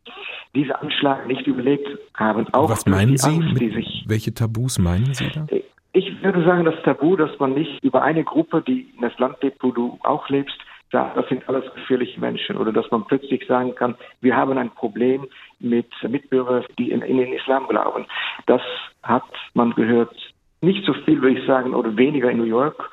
diese 0.54 0.80
Anschlag 0.80 1.26
nicht 1.26 1.46
überlegt 1.46 1.88
haben. 2.14 2.46
Auch 2.52 2.70
Was 2.70 2.86
meinen 2.86 3.16
Sie? 3.16 3.30
Angst, 3.30 3.58
sich, 3.58 4.04
welche 4.06 4.34
Tabus 4.34 4.78
meinen 4.78 5.14
Sie 5.14 5.28
da? 5.30 5.46
Ich 5.92 6.22
würde 6.22 6.44
sagen, 6.44 6.64
das 6.64 6.74
Tabu, 6.82 7.16
dass 7.16 7.38
man 7.38 7.54
nicht 7.54 7.82
über 7.82 8.02
eine 8.02 8.24
Gruppe, 8.24 8.62
die 8.66 8.90
in 8.96 9.02
das 9.02 9.16
Land 9.18 9.36
lebt, 9.42 9.62
wo 9.62 9.70
du 9.70 9.98
auch 10.02 10.28
lebst, 10.28 10.56
sagt, 10.90 11.16
das 11.16 11.28
sind 11.28 11.48
alles 11.48 11.64
gefährliche 11.74 12.18
Menschen. 12.18 12.56
Oder 12.56 12.72
dass 12.72 12.90
man 12.90 13.04
plötzlich 13.04 13.46
sagen 13.46 13.74
kann, 13.74 13.94
wir 14.20 14.36
haben 14.36 14.58
ein 14.58 14.70
Problem 14.70 15.26
mit 15.60 15.86
Mitbürgern, 16.02 16.64
die 16.78 16.90
in, 16.90 17.02
in 17.02 17.18
den 17.18 17.32
Islam 17.32 17.68
glauben. 17.68 18.06
Das 18.46 18.62
hat 19.02 19.24
man 19.54 19.70
gehört. 19.74 20.14
Nicht 20.60 20.84
so 20.84 20.94
viel, 20.94 21.20
würde 21.22 21.38
ich 21.38 21.46
sagen, 21.46 21.74
oder 21.74 21.96
weniger 21.96 22.30
in 22.30 22.38
New 22.38 22.44
York, 22.44 22.90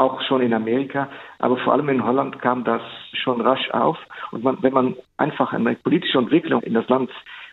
auch 0.00 0.22
schon 0.22 0.40
in 0.40 0.54
Amerika, 0.54 1.08
aber 1.38 1.58
vor 1.58 1.74
allem 1.74 1.90
in 1.90 2.04
Holland 2.04 2.40
kam 2.40 2.64
das 2.64 2.80
schon 3.12 3.40
rasch 3.42 3.70
auf. 3.70 3.98
Und 4.32 4.42
man, 4.42 4.56
wenn 4.62 4.72
man 4.72 4.96
einfach 5.18 5.52
eine 5.52 5.74
politische 5.76 6.18
Entwicklung 6.18 6.62
in 6.62 6.74
das 6.74 6.88
Land 6.88 7.10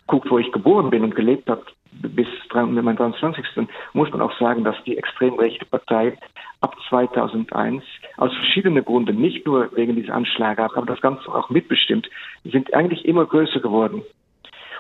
guckt, 0.08 0.32
wo 0.32 0.40
ich 0.40 0.52
geboren 0.54 0.90
bin 0.90 1.04
und 1.04 1.14
gelebt 1.14 1.50
habe, 1.50 1.66
bis 1.92 2.28
meinem 2.54 2.96
23. 2.96 3.46
muss 3.94 4.10
man 4.12 4.22
auch 4.22 4.32
sagen, 4.40 4.64
dass 4.64 4.82
die 4.86 4.98
extrem 4.98 5.36
rechte 5.36 5.66
Partei 5.66 6.18
ab 6.62 6.76
2001 6.90 7.84
aus 8.18 8.34
verschiedenen 8.34 8.86
Gründen, 8.86 9.20
nicht 9.20 9.46
nur 9.46 9.70
wegen 9.76 9.96
dieser 9.96 10.14
Anschläge, 10.14 10.64
aber 10.64 10.86
das 10.86 11.02
Ganze 11.02 11.28
auch 11.28 11.50
mitbestimmt, 11.50 12.10
sind 12.46 12.74
eigentlich 12.74 13.06
immer 13.06 13.26
größer 13.26 13.60
geworden. 13.60 14.04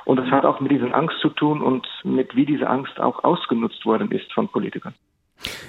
Und 0.05 0.17
das 0.17 0.31
hat 0.31 0.45
auch 0.45 0.62
mit 0.62 0.71
dieser 0.71 0.95
Angst 0.95 1.19
zu 1.19 1.29
tun 1.29 1.62
und 1.62 1.86
mit 2.05 2.33
wie 2.33 2.45
diese 2.45 2.69
Angst 2.69 2.97
auch 2.97 3.25
ausgenutzt 3.25 3.86
worden 3.86 4.09
ist 4.12 4.31
von 4.31 4.47
Politikern. 4.47 4.93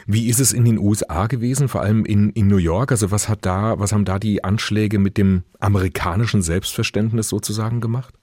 Wie 0.07 0.29
ist 0.29 0.41
es 0.41 0.53
in 0.53 0.65
den 0.65 0.79
USA 0.79 1.27
gewesen, 1.27 1.69
vor 1.69 1.83
allem 1.83 2.05
in, 2.05 2.31
in 2.31 2.47
New 2.49 2.57
York? 2.57 2.91
Also 2.91 3.11
was 3.11 3.29
hat 3.29 3.45
da, 3.45 3.79
was 3.79 3.93
haben 3.93 4.05
da 4.05 4.19
die 4.19 4.45
Anschläge 4.45 4.99
mit 4.99 5.19
dem 5.19 5.45
amerikanischen 5.61 6.43
Selbstverständnis 6.43 7.29
sozusagen 7.29 7.81
gemacht? 7.81 8.15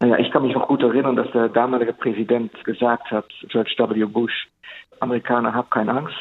Naja, 0.00 0.18
ich 0.18 0.30
kann 0.30 0.42
mich 0.42 0.54
noch 0.54 0.68
gut 0.68 0.82
erinnern, 0.82 1.16
dass 1.16 1.30
der 1.32 1.48
damalige 1.48 1.92
Präsident 1.92 2.52
gesagt 2.64 3.10
hat, 3.10 3.26
George 3.48 3.74
W. 3.76 4.04
Bush, 4.06 4.48
Amerikaner, 5.00 5.52
hab 5.52 5.70
keine 5.70 5.92
Angst, 5.92 6.14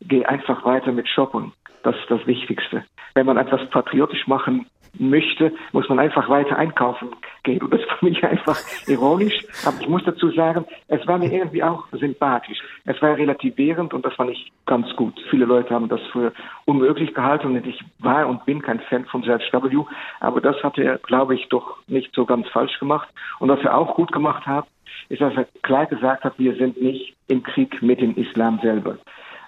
geh 0.00 0.24
einfach 0.24 0.64
weiter 0.64 0.92
mit 0.92 1.08
Shoppen. 1.08 1.52
Das 1.82 1.96
ist 1.96 2.10
das 2.10 2.26
Wichtigste. 2.26 2.84
Wenn 3.14 3.26
man 3.26 3.36
etwas 3.36 3.68
patriotisch 3.70 4.26
machen 4.26 4.66
möchte, 4.98 5.52
muss 5.72 5.88
man 5.88 5.98
einfach 5.98 6.28
weiter 6.28 6.56
einkaufen 6.56 7.10
geht. 7.42 7.62
Und 7.62 7.72
das 7.72 7.80
ist 7.80 7.90
für 7.90 8.04
mich 8.04 8.24
einfach 8.24 8.58
ironisch. 8.86 9.44
Aber 9.64 9.76
ich 9.80 9.88
muss 9.88 10.04
dazu 10.04 10.30
sagen, 10.30 10.64
es 10.88 11.06
war 11.06 11.18
mir 11.18 11.32
irgendwie 11.32 11.62
auch 11.62 11.84
sympathisch. 11.92 12.58
Es 12.84 13.00
war 13.02 13.16
relativierend 13.16 13.94
und 13.94 14.04
das 14.04 14.14
fand 14.14 14.30
ich 14.30 14.52
ganz 14.66 14.94
gut. 14.96 15.14
Viele 15.30 15.44
Leute 15.44 15.74
haben 15.74 15.88
das 15.88 16.00
für 16.12 16.32
unmöglich 16.64 17.14
gehalten 17.14 17.48
und 17.48 17.66
ich 17.66 17.82
war 17.98 18.26
und 18.26 18.44
bin 18.44 18.62
kein 18.62 18.80
Fan 18.80 19.04
von 19.06 19.22
George 19.22 19.48
W. 19.52 19.84
Aber 20.20 20.40
das 20.40 20.62
hat 20.62 20.78
er, 20.78 20.98
glaube 20.98 21.34
ich, 21.34 21.48
doch 21.48 21.78
nicht 21.86 22.14
so 22.14 22.24
ganz 22.24 22.48
falsch 22.48 22.78
gemacht. 22.78 23.08
Und 23.38 23.48
was 23.48 23.60
er 23.60 23.76
auch 23.76 23.94
gut 23.94 24.12
gemacht 24.12 24.46
hat, 24.46 24.66
ist, 25.08 25.20
dass 25.20 25.34
er 25.36 25.46
klar 25.62 25.86
gesagt 25.86 26.24
hat, 26.24 26.38
wir 26.38 26.54
sind 26.56 26.80
nicht 26.80 27.14
im 27.28 27.42
Krieg 27.42 27.82
mit 27.82 28.00
dem 28.00 28.14
Islam 28.16 28.58
selber. 28.62 28.98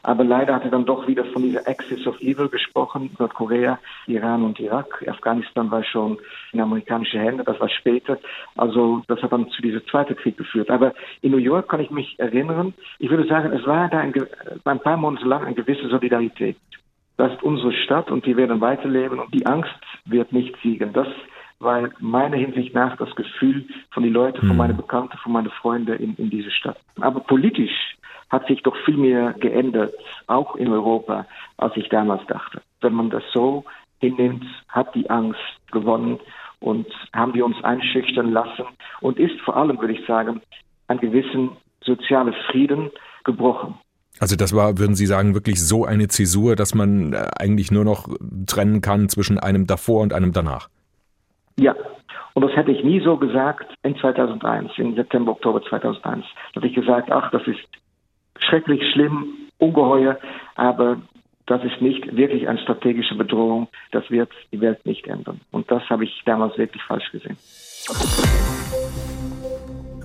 Aber 0.07 0.23
leider 0.23 0.55
hat 0.55 0.63
er 0.63 0.71
dann 0.71 0.85
doch 0.85 1.09
wieder 1.09 1.25
von 1.25 1.43
dieser 1.43 1.67
Axis 1.67 2.07
of 2.07 2.21
Evil 2.21 2.49
gesprochen, 2.49 3.11
Nordkorea, 3.19 3.81
Iran 4.07 4.45
und 4.45 4.61
Irak. 4.61 5.05
Afghanistan 5.09 5.69
war 5.73 5.83
schon 5.83 6.19
in 6.53 6.61
amerikanische 6.61 7.19
Hände, 7.19 7.43
das 7.43 7.59
war 7.59 7.69
später. 7.69 8.17
Also 8.57 9.03
das 9.09 9.21
hat 9.21 9.33
dann 9.33 9.51
zu 9.51 9.61
diesem 9.61 9.85
zweiten 9.89 10.15
Krieg 10.15 10.37
geführt. 10.37 10.71
Aber 10.71 10.95
in 11.23 11.33
New 11.33 11.39
York 11.39 11.69
kann 11.69 11.81
ich 11.81 11.91
mich 11.91 12.21
erinnern, 12.21 12.73
ich 13.01 13.11
würde 13.11 13.27
sagen, 13.27 13.53
es 13.53 13.67
war 13.67 13.89
da 13.89 13.99
ein, 13.99 14.15
ein 14.65 14.79
paar 14.79 14.97
Monate 14.97 15.27
lang 15.27 15.45
eine 15.45 15.57
gewisse 15.57 15.89
Solidarität. 15.89 16.57
Das 17.17 17.33
ist 17.33 17.43
unsere 17.43 17.73
Stadt 17.73 18.09
und 18.09 18.27
die 18.27 18.37
werden 18.37 18.61
weiterleben 18.61 19.19
und 19.19 19.35
die 19.35 19.45
Angst 19.45 19.75
wird 20.05 20.33
nicht 20.33 20.55
siegen. 20.63 20.93
Das 20.93 21.09
war 21.59 21.89
meiner 22.01 22.37
Hinsicht 22.37 22.75
nach 22.75 22.97
das 22.97 23.15
Gefühl 23.17 23.67
von 23.91 24.03
den 24.03 24.13
Leuten, 24.13 24.41
von 24.41 24.51
hm. 24.51 24.57
meinen 24.57 24.77
Bekannten, 24.77 25.17
von 25.19 25.33
meinen 25.33 25.51
Freunden 25.51 25.97
in, 25.97 26.15
in 26.17 26.31
dieser 26.31 26.51
Stadt. 26.51 26.79
Aber 27.01 27.21
politisch 27.21 27.97
hat 28.29 28.47
sich 28.47 28.63
doch 28.63 28.77
viel 28.85 28.97
mehr 28.97 29.35
geändert, 29.35 29.95
auch 30.27 30.57
in 30.57 30.69
Europa, 30.69 31.27
als 31.59 31.77
ich 31.77 31.89
damals 31.89 32.27
dachte. 32.27 32.61
Wenn 32.81 32.93
man 32.93 33.11
das 33.11 33.23
so 33.33 33.65
hinnimmt, 34.01 34.45
hat 34.69 34.95
die 34.95 35.09
Angst 35.09 35.41
gewonnen 35.73 36.19
und 36.61 36.87
haben 37.15 37.35
wir 37.35 37.45
uns 37.45 37.63
einschüchtern 37.63 38.33
lassen 38.33 38.65
und 39.01 39.19
ist 39.19 39.41
vor 39.43 39.57
allem, 39.57 39.81
würde 39.81 39.95
ich 39.95 40.07
sagen, 40.07 40.41
ein 40.89 40.99
gewissen 40.99 41.51
soziales 41.81 42.35
Frieden 42.51 42.91
gebrochen. 43.25 43.75
Also 44.19 44.35
das 44.35 44.55
war, 44.55 44.79
würden 44.79 44.97
Sie 44.97 45.07
sagen, 45.07 45.35
wirklich 45.35 45.63
so 45.63 45.85
eine 45.85 46.09
Zäsur, 46.09 46.57
dass 46.57 46.75
man 46.75 47.13
äh, 47.13 47.27
eigentlich 47.39 47.71
nur 47.71 47.85
noch 47.85 48.09
trennen 48.47 48.81
kann 48.81 49.09
zwischen 49.09 49.39
einem 49.39 49.67
davor 49.67 50.03
und 50.03 50.15
einem 50.15 50.33
danach? 50.33 50.69
Ja, 51.59 51.75
und 52.35 52.43
das 52.43 52.55
hätte 52.55 52.71
ich 52.71 52.85
nie 52.85 53.01
so 53.01 53.17
gesagt 53.17 53.75
in 53.83 53.97
2001, 53.97 54.73
im 54.77 54.95
September, 54.95 55.33
Oktober 55.33 55.63
2001. 55.63 56.25
Da 56.53 56.61
hätte 56.61 56.67
ich 56.67 56.75
gesagt, 56.75 57.11
ach, 57.11 57.31
das 57.31 57.47
ist 57.47 57.61
schrecklich 58.39 58.83
schlimm, 58.93 59.49
ungeheuer, 59.59 60.19
aber 60.55 60.99
das 61.47 61.63
ist 61.65 61.81
nicht 61.81 62.17
wirklich 62.17 62.49
eine 62.49 62.59
strategische 62.59 63.15
Bedrohung. 63.15 63.69
Das 63.93 64.11
wird 64.11 64.31
die 64.53 64.61
Welt 64.61 64.85
nicht 64.85 65.07
ändern. 65.07 65.41
Und 65.53 65.71
das 65.71 65.89
habe 65.89 66.05
ich 66.05 66.23
damals 66.27 66.59
wirklich 66.59 66.83
falsch 66.83 67.11
gesehen. 67.13 67.39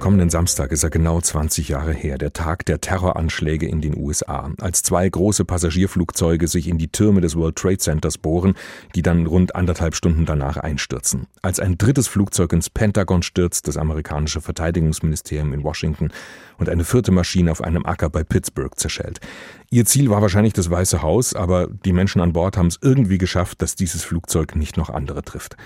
Kommenden 0.01 0.31
Samstag 0.31 0.71
ist 0.71 0.81
er 0.81 0.89
genau 0.89 1.21
20 1.21 1.69
Jahre 1.69 1.93
her, 1.93 2.17
der 2.17 2.33
Tag 2.33 2.65
der 2.65 2.81
Terroranschläge 2.81 3.67
in 3.67 3.81
den 3.81 3.95
USA, 3.95 4.49
als 4.59 4.81
zwei 4.81 5.07
große 5.07 5.45
Passagierflugzeuge 5.45 6.47
sich 6.47 6.67
in 6.67 6.79
die 6.79 6.87
Türme 6.87 7.21
des 7.21 7.35
World 7.35 7.55
Trade 7.55 7.77
Centers 7.77 8.17
bohren, 8.17 8.55
die 8.95 9.03
dann 9.03 9.27
rund 9.27 9.55
anderthalb 9.55 9.93
Stunden 9.93 10.25
danach 10.25 10.57
einstürzen. 10.57 11.27
Als 11.43 11.59
ein 11.59 11.77
drittes 11.77 12.07
Flugzeug 12.07 12.51
ins 12.51 12.71
Pentagon 12.71 13.21
stürzt, 13.21 13.67
das 13.67 13.77
amerikanische 13.77 14.41
Verteidigungsministerium 14.41 15.53
in 15.53 15.63
Washington, 15.63 16.09
und 16.57 16.67
eine 16.67 16.83
vierte 16.83 17.11
Maschine 17.11 17.51
auf 17.51 17.61
einem 17.61 17.85
Acker 17.85 18.09
bei 18.09 18.23
Pittsburgh 18.23 18.75
zerschellt. 18.75 19.19
Ihr 19.69 19.85
Ziel 19.85 20.09
war 20.09 20.23
wahrscheinlich 20.23 20.53
das 20.53 20.71
Weiße 20.71 21.03
Haus, 21.03 21.35
aber 21.35 21.67
die 21.67 21.93
Menschen 21.93 22.21
an 22.21 22.33
Bord 22.33 22.57
haben 22.57 22.67
es 22.67 22.79
irgendwie 22.81 23.19
geschafft, 23.19 23.61
dass 23.61 23.75
dieses 23.75 24.03
Flugzeug 24.03 24.55
nicht 24.55 24.77
noch 24.77 24.89
andere 24.89 25.21
trifft. 25.21 25.57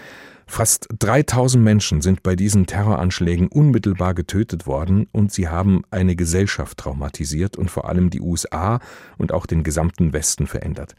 Fast 0.47 0.87
3000 0.99 1.63
Menschen 1.63 2.01
sind 2.01 2.23
bei 2.23 2.35
diesen 2.35 2.65
Terroranschlägen 2.65 3.47
unmittelbar 3.47 4.13
getötet 4.13 4.67
worden 4.67 5.07
und 5.11 5.31
sie 5.31 5.47
haben 5.47 5.83
eine 5.91 6.15
Gesellschaft 6.15 6.77
traumatisiert 6.77 7.57
und 7.57 7.71
vor 7.71 7.89
allem 7.89 8.09
die 8.09 8.21
USA 8.21 8.79
und 9.17 9.31
auch 9.31 9.45
den 9.45 9.63
gesamten 9.63 10.13
Westen 10.13 10.47
verändert. 10.47 10.95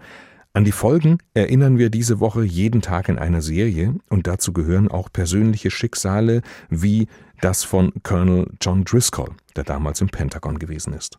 An 0.53 0.65
die 0.65 0.73
Folgen 0.73 1.19
erinnern 1.35 1.79
wir 1.79 1.91
diese 1.91 2.19
Woche 2.19 2.43
jeden 2.43 2.81
Tag 2.81 3.09
in 3.09 3.19
einer 3.19 3.43
Serie 3.43 3.95
und 4.09 4.26
dazu 4.26 4.53
gehören 4.53 4.88
auch 4.88 5.12
persönliche 5.12 5.71
Schicksale 5.71 6.41
wie 6.71 7.09
das 7.41 7.62
von 7.62 7.93
Colonel 8.03 8.50
John 8.61 8.85
Driscoll, 8.85 9.31
der 9.55 9.65
damals 9.65 10.00
im 10.00 10.09
Pentagon 10.09 10.59
gewesen 10.59 10.95
ist. 10.95 11.19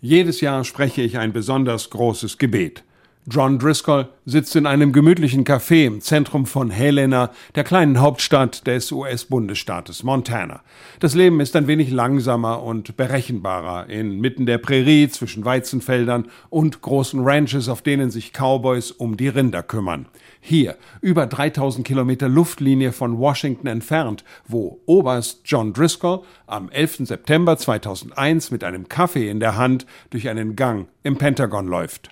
Jedes 0.00 0.40
Jahr 0.40 0.64
spreche 0.64 1.02
ich 1.02 1.18
ein 1.18 1.32
besonders 1.32 1.90
großes 1.90 2.38
Gebet. 2.38 2.82
John 3.30 3.60
Driscoll 3.60 4.08
sitzt 4.24 4.56
in 4.56 4.66
einem 4.66 4.92
gemütlichen 4.92 5.44
Café 5.44 5.86
im 5.86 6.00
Zentrum 6.00 6.46
von 6.46 6.68
Helena, 6.68 7.30
der 7.54 7.62
kleinen 7.62 8.00
Hauptstadt 8.00 8.66
des 8.66 8.90
US-Bundesstaates 8.90 10.02
Montana. 10.02 10.62
Das 10.98 11.14
Leben 11.14 11.38
ist 11.38 11.54
ein 11.54 11.68
wenig 11.68 11.92
langsamer 11.92 12.60
und 12.60 12.96
berechenbarer 12.96 13.88
inmitten 13.88 14.46
der 14.46 14.58
Prärie 14.58 15.08
zwischen 15.08 15.44
Weizenfeldern 15.44 16.26
und 16.48 16.82
großen 16.82 17.20
Ranches, 17.22 17.68
auf 17.68 17.82
denen 17.82 18.10
sich 18.10 18.32
Cowboys 18.32 18.90
um 18.90 19.16
die 19.16 19.28
Rinder 19.28 19.62
kümmern. 19.62 20.06
Hier, 20.40 20.76
über 21.02 21.26
3000 21.26 21.86
Kilometer 21.86 22.28
Luftlinie 22.28 22.92
von 22.92 23.18
Washington 23.18 23.66
entfernt, 23.66 24.24
wo 24.48 24.80
Oberst 24.86 25.42
John 25.44 25.74
Driscoll 25.74 26.20
am 26.46 26.70
11. 26.70 27.06
September 27.06 27.58
2001 27.58 28.50
mit 28.50 28.64
einem 28.64 28.88
Kaffee 28.88 29.28
in 29.28 29.38
der 29.38 29.56
Hand 29.56 29.84
durch 30.08 30.28
einen 30.28 30.56
Gang 30.56 30.88
im 31.02 31.18
Pentagon 31.18 31.66
läuft. 31.66 32.08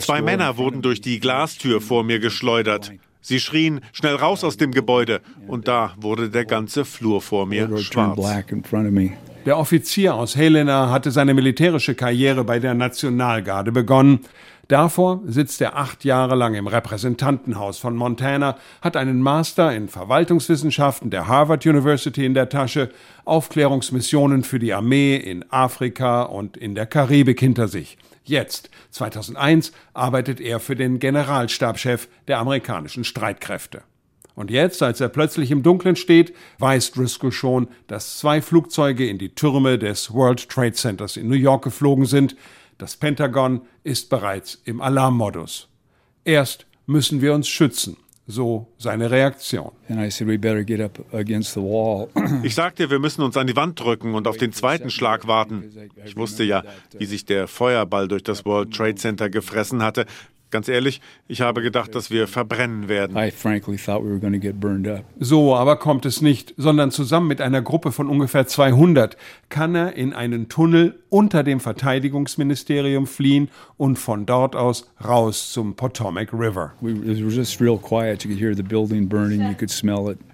Zwei 0.00 0.22
Männer 0.22 0.56
wurden 0.58 0.82
durch 0.82 1.00
die 1.00 1.18
Glastür 1.18 1.80
vor 1.80 2.04
mir 2.04 2.18
geschleudert. 2.18 2.92
Sie 3.22 3.40
schrien, 3.40 3.80
schnell 3.92 4.14
raus 4.14 4.44
aus 4.44 4.56
dem 4.56 4.70
Gebäude. 4.72 5.20
Und 5.48 5.66
da 5.66 5.94
wurde 5.96 6.30
der 6.30 6.44
ganze 6.44 6.84
Flur 6.84 7.20
vor 7.20 7.46
mir 7.46 7.66
schwarz. 7.78 8.16
Der 9.46 9.58
Offizier 9.58 10.14
aus 10.14 10.36
Helena 10.36 10.90
hatte 10.90 11.12
seine 11.12 11.32
militärische 11.32 11.94
Karriere 11.94 12.42
bei 12.42 12.58
der 12.58 12.74
Nationalgarde 12.74 13.70
begonnen. 13.72 14.20
Davor 14.68 15.20
sitzt 15.26 15.60
er 15.60 15.76
acht 15.76 16.04
Jahre 16.04 16.34
lang 16.34 16.54
im 16.54 16.66
Repräsentantenhaus 16.66 17.78
von 17.78 17.94
Montana, 17.94 18.56
hat 18.82 18.96
einen 18.96 19.22
Master 19.22 19.72
in 19.72 19.88
Verwaltungswissenschaften 19.88 21.10
der 21.10 21.28
Harvard 21.28 21.64
University 21.64 22.26
in 22.26 22.34
der 22.34 22.48
Tasche, 22.48 22.90
Aufklärungsmissionen 23.24 24.42
für 24.42 24.58
die 24.58 24.74
Armee 24.74 25.16
in 25.16 25.44
Afrika 25.52 26.22
und 26.22 26.56
in 26.56 26.74
der 26.74 26.86
Karibik 26.86 27.38
hinter 27.38 27.68
sich. 27.68 27.96
Jetzt, 28.24 28.70
2001, 28.90 29.70
arbeitet 29.94 30.40
er 30.40 30.58
für 30.58 30.74
den 30.74 30.98
Generalstabschef 30.98 32.08
der 32.26 32.38
amerikanischen 32.38 33.04
Streitkräfte. 33.04 33.82
Und 34.34 34.50
jetzt, 34.50 34.82
als 34.82 35.00
er 35.00 35.08
plötzlich 35.08 35.52
im 35.52 35.62
Dunkeln 35.62 35.96
steht, 35.96 36.34
weiß 36.58 36.90
Driscoll 36.90 37.32
schon, 37.32 37.68
dass 37.86 38.18
zwei 38.18 38.42
Flugzeuge 38.42 39.08
in 39.08 39.18
die 39.18 39.34
Türme 39.34 39.78
des 39.78 40.12
World 40.12 40.48
Trade 40.48 40.72
Centers 40.72 41.16
in 41.16 41.28
New 41.28 41.36
York 41.36 41.62
geflogen 41.62 42.04
sind, 42.04 42.36
das 42.78 42.96
Pentagon 42.96 43.62
ist 43.84 44.10
bereits 44.10 44.60
im 44.64 44.80
Alarmmodus. 44.80 45.68
Erst 46.24 46.66
müssen 46.86 47.20
wir 47.20 47.34
uns 47.34 47.48
schützen. 47.48 47.96
So 48.28 48.72
seine 48.76 49.12
Reaktion. 49.12 49.70
Ich 52.42 52.56
sagte, 52.56 52.90
wir 52.90 52.98
müssen 52.98 53.22
uns 53.22 53.36
an 53.36 53.46
die 53.46 53.54
Wand 53.54 53.78
drücken 53.78 54.14
und 54.14 54.26
auf 54.26 54.36
den 54.36 54.52
zweiten 54.52 54.90
Schlag 54.90 55.28
warten. 55.28 55.62
Ich 56.04 56.16
wusste 56.16 56.42
ja, 56.42 56.64
wie 56.98 57.06
sich 57.06 57.24
der 57.24 57.46
Feuerball 57.46 58.08
durch 58.08 58.24
das 58.24 58.44
World 58.44 58.74
Trade 58.74 58.96
Center 58.96 59.30
gefressen 59.30 59.82
hatte. 59.82 60.06
Ganz 60.50 60.68
ehrlich, 60.68 61.00
ich 61.26 61.40
habe 61.40 61.60
gedacht, 61.60 61.94
dass 61.94 62.10
wir 62.10 62.28
verbrennen 62.28 62.88
werden. 62.88 63.16
So 65.18 65.56
aber 65.56 65.76
kommt 65.76 66.06
es 66.06 66.22
nicht, 66.22 66.54
sondern 66.56 66.90
zusammen 66.90 67.26
mit 67.26 67.40
einer 67.40 67.62
Gruppe 67.62 67.90
von 67.90 68.08
ungefähr 68.08 68.46
200 68.46 69.16
kann 69.48 69.74
er 69.74 69.94
in 69.96 70.12
einen 70.12 70.48
Tunnel 70.48 71.00
unter 71.08 71.42
dem 71.42 71.60
Verteidigungsministerium 71.60 73.06
fliehen 73.06 73.48
und 73.76 73.98
von 73.98 74.26
dort 74.26 74.54
aus 74.54 74.90
raus 75.04 75.50
zum 75.52 75.74
Potomac 75.74 76.32
River. 76.32 76.74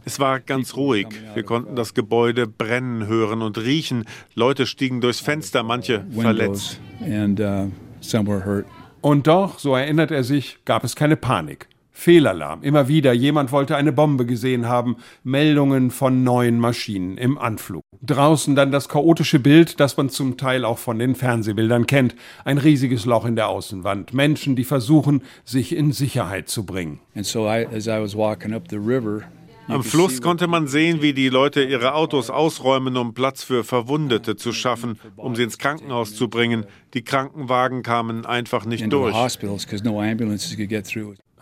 Es 0.05 0.19
war 0.19 0.41
ganz 0.41 0.77
ruhig. 0.77 1.07
Wir 1.35 1.43
konnten 1.43 1.77
das 1.77 1.95
Gebäude 1.95 2.47
brennen 2.47 3.07
hören 3.07 3.41
und 3.41 3.59
riechen. 3.59 4.05
Leute 4.35 4.67
stiegen 4.67 5.01
durchs 5.01 5.21
Fenster, 5.21 5.63
manche 5.63 6.05
verletzt. 6.15 6.81
Uh, 7.01 8.63
und 9.03 9.27
doch, 9.27 9.59
so 9.59 9.75
erinnert 9.75 10.11
er 10.11 10.25
sich, 10.25 10.59
gab 10.65 10.85
es 10.85 10.97
keine 10.97 11.17
Panik. 11.17 11.69
Fehlalarm, 11.95 12.63
immer 12.63 12.89
wieder, 12.89 13.13
jemand 13.13 13.53
wollte 13.53 13.77
eine 13.77 13.93
Bombe 13.93 14.25
gesehen 14.27 14.67
haben, 14.67 14.97
Meldungen 15.23 15.91
von 15.91 16.25
neuen 16.25 16.59
Maschinen 16.59 17.19
im 17.19 17.39
Anflug. 17.39 17.83
Draußen 18.01 18.57
dann 18.57 18.73
das 18.73 18.89
chaotische 18.89 19.39
Bild, 19.39 19.79
das 19.79 19.97
man 19.97 20.09
zum 20.09 20.37
Teil 20.37 20.65
auch 20.65 20.79
von 20.79 20.99
den 20.99 21.15
Fernsehbildern 21.15 21.87
kennt, 21.87 22.17
ein 22.45 22.59
riesiges 22.59 23.05
Loch 23.05 23.27
in 23.27 23.37
der 23.37 23.49
Außenwand, 23.49 24.15
Menschen, 24.15 24.57
die 24.57 24.65
versuchen, 24.65 25.23
sich 25.45 25.77
in 25.77 25.93
Sicherheit 25.93 26.49
zu 26.49 26.65
bringen. 26.65 26.99
And 27.15 27.27
so 27.27 27.47
I, 27.47 27.67
as 27.73 27.87
I 27.87 28.01
was 28.01 28.17
walking 28.17 28.55
up 28.55 28.65
the 28.71 28.79
river, 28.79 29.25
Am 29.69 29.85
Fluss 29.85 30.21
konnte 30.21 30.47
man 30.47 30.67
sehen, 30.67 31.03
wie 31.03 31.13
die 31.13 31.29
Leute 31.29 31.63
ihre 31.63 31.95
Autos 31.95 32.31
ausräumen, 32.31 32.97
um 32.97 33.15
Platz 33.15 33.43
für 33.43 33.65
Verwundete 33.65 34.37
zu 34.37 34.53
schaffen, 34.53 34.99
um 35.17 35.37
sie 35.37 35.45
ins 35.45 35.59
Krankenhaus 35.59 36.15
zu 36.15 36.29
bringen. 36.29 36.67
Die 36.95 37.03
Krankenwagen 37.03 37.83
kamen 37.83 38.27
einfach 38.27 38.65
nicht 38.65 38.93
durch. 38.93 39.15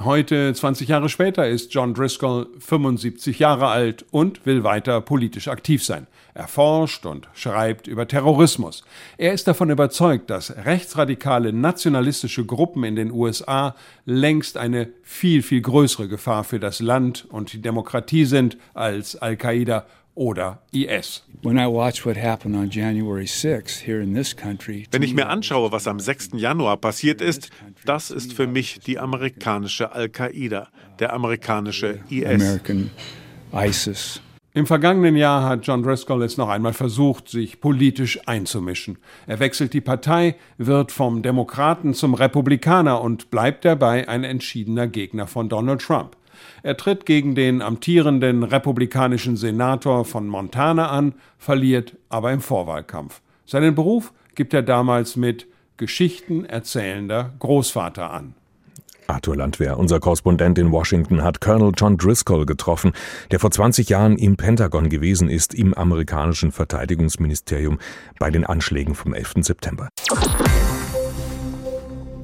Heute, 0.03 0.55
20 0.55 0.89
Jahre 0.89 1.11
später, 1.11 1.47
ist 1.47 1.75
John 1.75 1.93
Driscoll 1.93 2.47
75 2.59 3.39
Jahre 3.39 3.67
alt 3.67 4.07
und 4.11 4.47
will 4.47 4.65
weiter 4.65 5.03
politisch 5.03 5.47
aktiv 5.47 5.85
sein. 5.85 6.07
Er 6.33 6.49
forscht 6.49 7.05
und 7.05 7.29
schreibt 7.35 7.87
über 7.87 8.09
Terrorismus. 8.09 8.83
Er 9.19 9.35
ist 9.35 9.47
davon 9.47 9.69
überzeugt, 9.69 10.31
dass 10.31 10.57
rechtsradikale 10.57 11.53
nationalistische 11.53 12.47
Gruppen 12.47 12.83
in 12.85 12.97
den 12.97 13.11
USA 13.11 13.75
längst 14.07 14.57
eine 14.57 14.89
viel, 15.03 15.43
viel 15.43 15.61
größere 15.61 16.09
Gefahr 16.09 16.45
für 16.45 16.61
das 16.61 16.81
Land 16.81 17.27
und 17.29 17.53
die 17.53 17.61
Demokratie 17.61 18.25
sind 18.25 18.57
als 18.73 19.17
Al-Qaida 19.17 19.85
oder 20.21 20.61
IS. 20.71 21.25
Wenn 24.91 25.03
ich 25.03 25.15
mir 25.15 25.29
anschaue, 25.31 25.73
was 25.73 25.89
am 25.89 25.99
6. 25.99 26.29
Januar 26.35 26.77
passiert 26.77 27.23
ist, 27.23 27.49
das 27.87 28.11
ist 28.11 28.35
für 28.35 28.47
mich 28.47 28.81
die 28.81 28.99
amerikanische 28.99 29.93
Al-Qaida, 29.93 30.69
der 30.99 31.15
amerikanische 31.15 32.01
IS. 32.11 32.61
Im 34.53 34.67
vergangenen 34.67 35.17
Jahr 35.17 35.49
hat 35.49 35.67
John 35.67 35.83
Driscoll 35.83 36.23
es 36.23 36.37
noch 36.37 36.51
einmal 36.51 36.75
versucht, 36.75 37.29
sich 37.29 37.59
politisch 37.63 38.21
einzumischen. 38.27 38.99
Er 39.27 39.39
wechselt 39.39 39.73
die 39.73 39.81
Partei, 39.81 40.35
wird 40.59 40.93
vom 40.93 41.23
Demokraten 41.23 41.95
zum 41.95 42.13
Republikaner 42.13 43.01
und 43.01 43.31
bleibt 43.31 43.65
dabei 43.65 44.07
ein 44.07 44.25
entschiedener 44.25 44.87
Gegner 44.87 45.27
von 45.27 45.49
Donald 45.49 45.81
Trump. 45.81 46.17
Er 46.63 46.77
tritt 46.77 47.07
gegen 47.07 47.35
den 47.35 47.63
amtierenden 47.63 48.43
republikanischen 48.43 49.37
Senator 49.37 50.05
von 50.05 50.27
Montana 50.27 50.91
an, 50.91 51.15
verliert 51.39 51.97
aber 52.09 52.33
im 52.33 52.41
Vorwahlkampf. 52.41 53.21
Seinen 53.47 53.75
Beruf 53.75 54.13
gibt 54.35 54.55
er 54.55 54.63
damals 54.63 55.17
mit 55.17 55.47
Geschichten 55.77 56.45
erzählender 56.45 57.33
Großvater 57.39 58.11
an. 58.11 58.35
Arthur 59.11 59.37
Landwehr, 59.37 59.77
unser 59.79 59.99
Korrespondent 59.99 60.57
in 60.59 60.71
Washington, 60.71 61.23
hat 61.23 61.41
Colonel 61.41 61.73
John 61.77 61.97
Driscoll 61.97 62.47
getroffen, 62.47 62.93
der 63.31 63.41
vor 63.41 63.51
20 63.51 63.89
Jahren 63.89 64.17
im 64.17 64.37
Pentagon 64.37 64.89
gewesen 64.89 65.29
ist, 65.29 65.53
im 65.53 65.75
amerikanischen 65.75 66.53
Verteidigungsministerium 66.53 67.79
bei 68.19 68.31
den 68.31 68.45
Anschlägen 68.45 68.95
vom 68.95 69.13
11. 69.13 69.35
September. 69.41 69.89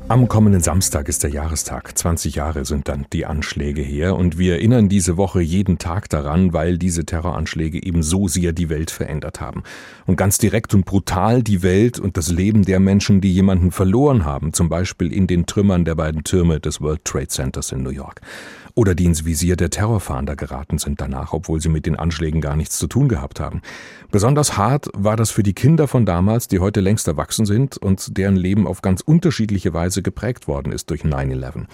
Am 0.09 0.29
kommenden 0.29 0.63
Samstag 0.63 1.09
ist 1.09 1.25
der 1.25 1.31
Jahrestag. 1.31 1.99
20 1.99 2.37
Jahre 2.37 2.65
sind 2.65 2.87
dann 2.87 3.07
die 3.13 3.27
Anschläge 3.27 3.83
her 3.83 4.15
und 4.15 4.39
wir 4.39 4.53
erinnern 4.53 4.89
diese 4.89 5.17
Woche 5.17 5.41
jeden 5.41 5.79
Tag 5.79 6.09
daran, 6.09 6.53
weil 6.53 6.79
diese 6.79 7.05
Terroranschläge 7.05 7.85
eben 7.85 8.05
so 8.05 8.29
sehr 8.29 8.53
die 8.53 8.69
Welt 8.69 8.93
verändert 8.93 9.41
haben. 9.41 9.65
Und 10.07 10.15
ganz 10.15 10.39
direkt 10.39 10.75
und 10.75 10.85
brutal 10.85 11.43
die 11.43 11.65
Welt 11.65 11.99
und 11.99 12.17
das 12.17 12.31
Leben 12.31 12.65
der 12.65 12.79
Menschen, 12.79 13.21
die 13.21 13.33
jemanden 13.33 13.73
verloren 13.73 14.25
haben, 14.25 14.53
zum 14.53 14.69
Beispiel 14.69 15.13
in 15.13 15.27
den 15.27 15.45
Trümmern 15.45 15.85
der 15.85 15.97
beiden 15.97 16.23
Türme 16.23 16.61
des 16.61 16.81
World 16.81 17.05
Trade 17.05 17.27
Centers 17.27 17.73
in 17.73 17.83
New 17.83 17.91
York 17.91 18.21
oder 18.77 18.95
die 18.95 19.07
ins 19.07 19.25
Visier 19.25 19.57
der 19.57 19.71
Terrorfahnder 19.71 20.37
geraten 20.37 20.77
sind 20.77 21.01
danach, 21.01 21.33
obwohl 21.33 21.63
sie 21.63 21.71
mit 21.71 21.87
den 21.87 21.97
Anschlägen 21.97 22.43
gar 22.43 22.57
nichts 22.57 22.79
zu 22.79 22.87
tun 22.87 23.09
gehabt 23.09 23.41
haben. 23.41 23.63
Besonders 24.11 24.59
hart 24.59 24.89
war 24.93 25.17
das 25.17 25.31
für 25.31 25.43
die 25.43 25.55
Kinder 25.55 25.89
von 25.89 26.05
damals, 26.05 26.47
die 26.47 26.61
heute 26.61 26.81
längst 26.81 27.09
erwachsen 27.09 27.47
sind 27.47 27.79
und 27.79 28.19
deren 28.19 28.37
Leben 28.37 28.67
auf 28.67 28.83
ganz 28.83 29.01
unterschiedliche 29.01 29.73
Weise 29.73 30.03
geprägt 30.03 30.47
worden 30.47 30.73
ist 30.73 30.91
durch 30.91 31.03
9-11. 31.03 31.65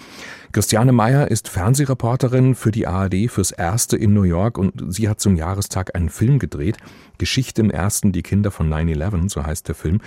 Christiane 0.53 0.93
Meyer 0.93 1.29
ist 1.29 1.49
Fernsehreporterin 1.49 2.55
für 2.55 2.71
die 2.71 2.87
ARD 2.87 3.29
fürs 3.29 3.51
Erste 3.51 3.97
in 3.97 4.13
New 4.13 4.23
York 4.23 4.57
und 4.57 4.93
sie 4.93 5.09
hat 5.09 5.19
zum 5.19 5.35
Jahrestag 5.35 5.95
einen 5.95 6.09
Film 6.09 6.39
gedreht. 6.39 6.77
Geschichte 7.17 7.61
im 7.61 7.69
Ersten, 7.69 8.13
die 8.13 8.23
Kinder 8.23 8.49
von 8.49 8.69
9-11, 8.71 9.29
so 9.29 9.45
heißt 9.45 9.67
der 9.67 9.75
Film. 9.75 9.99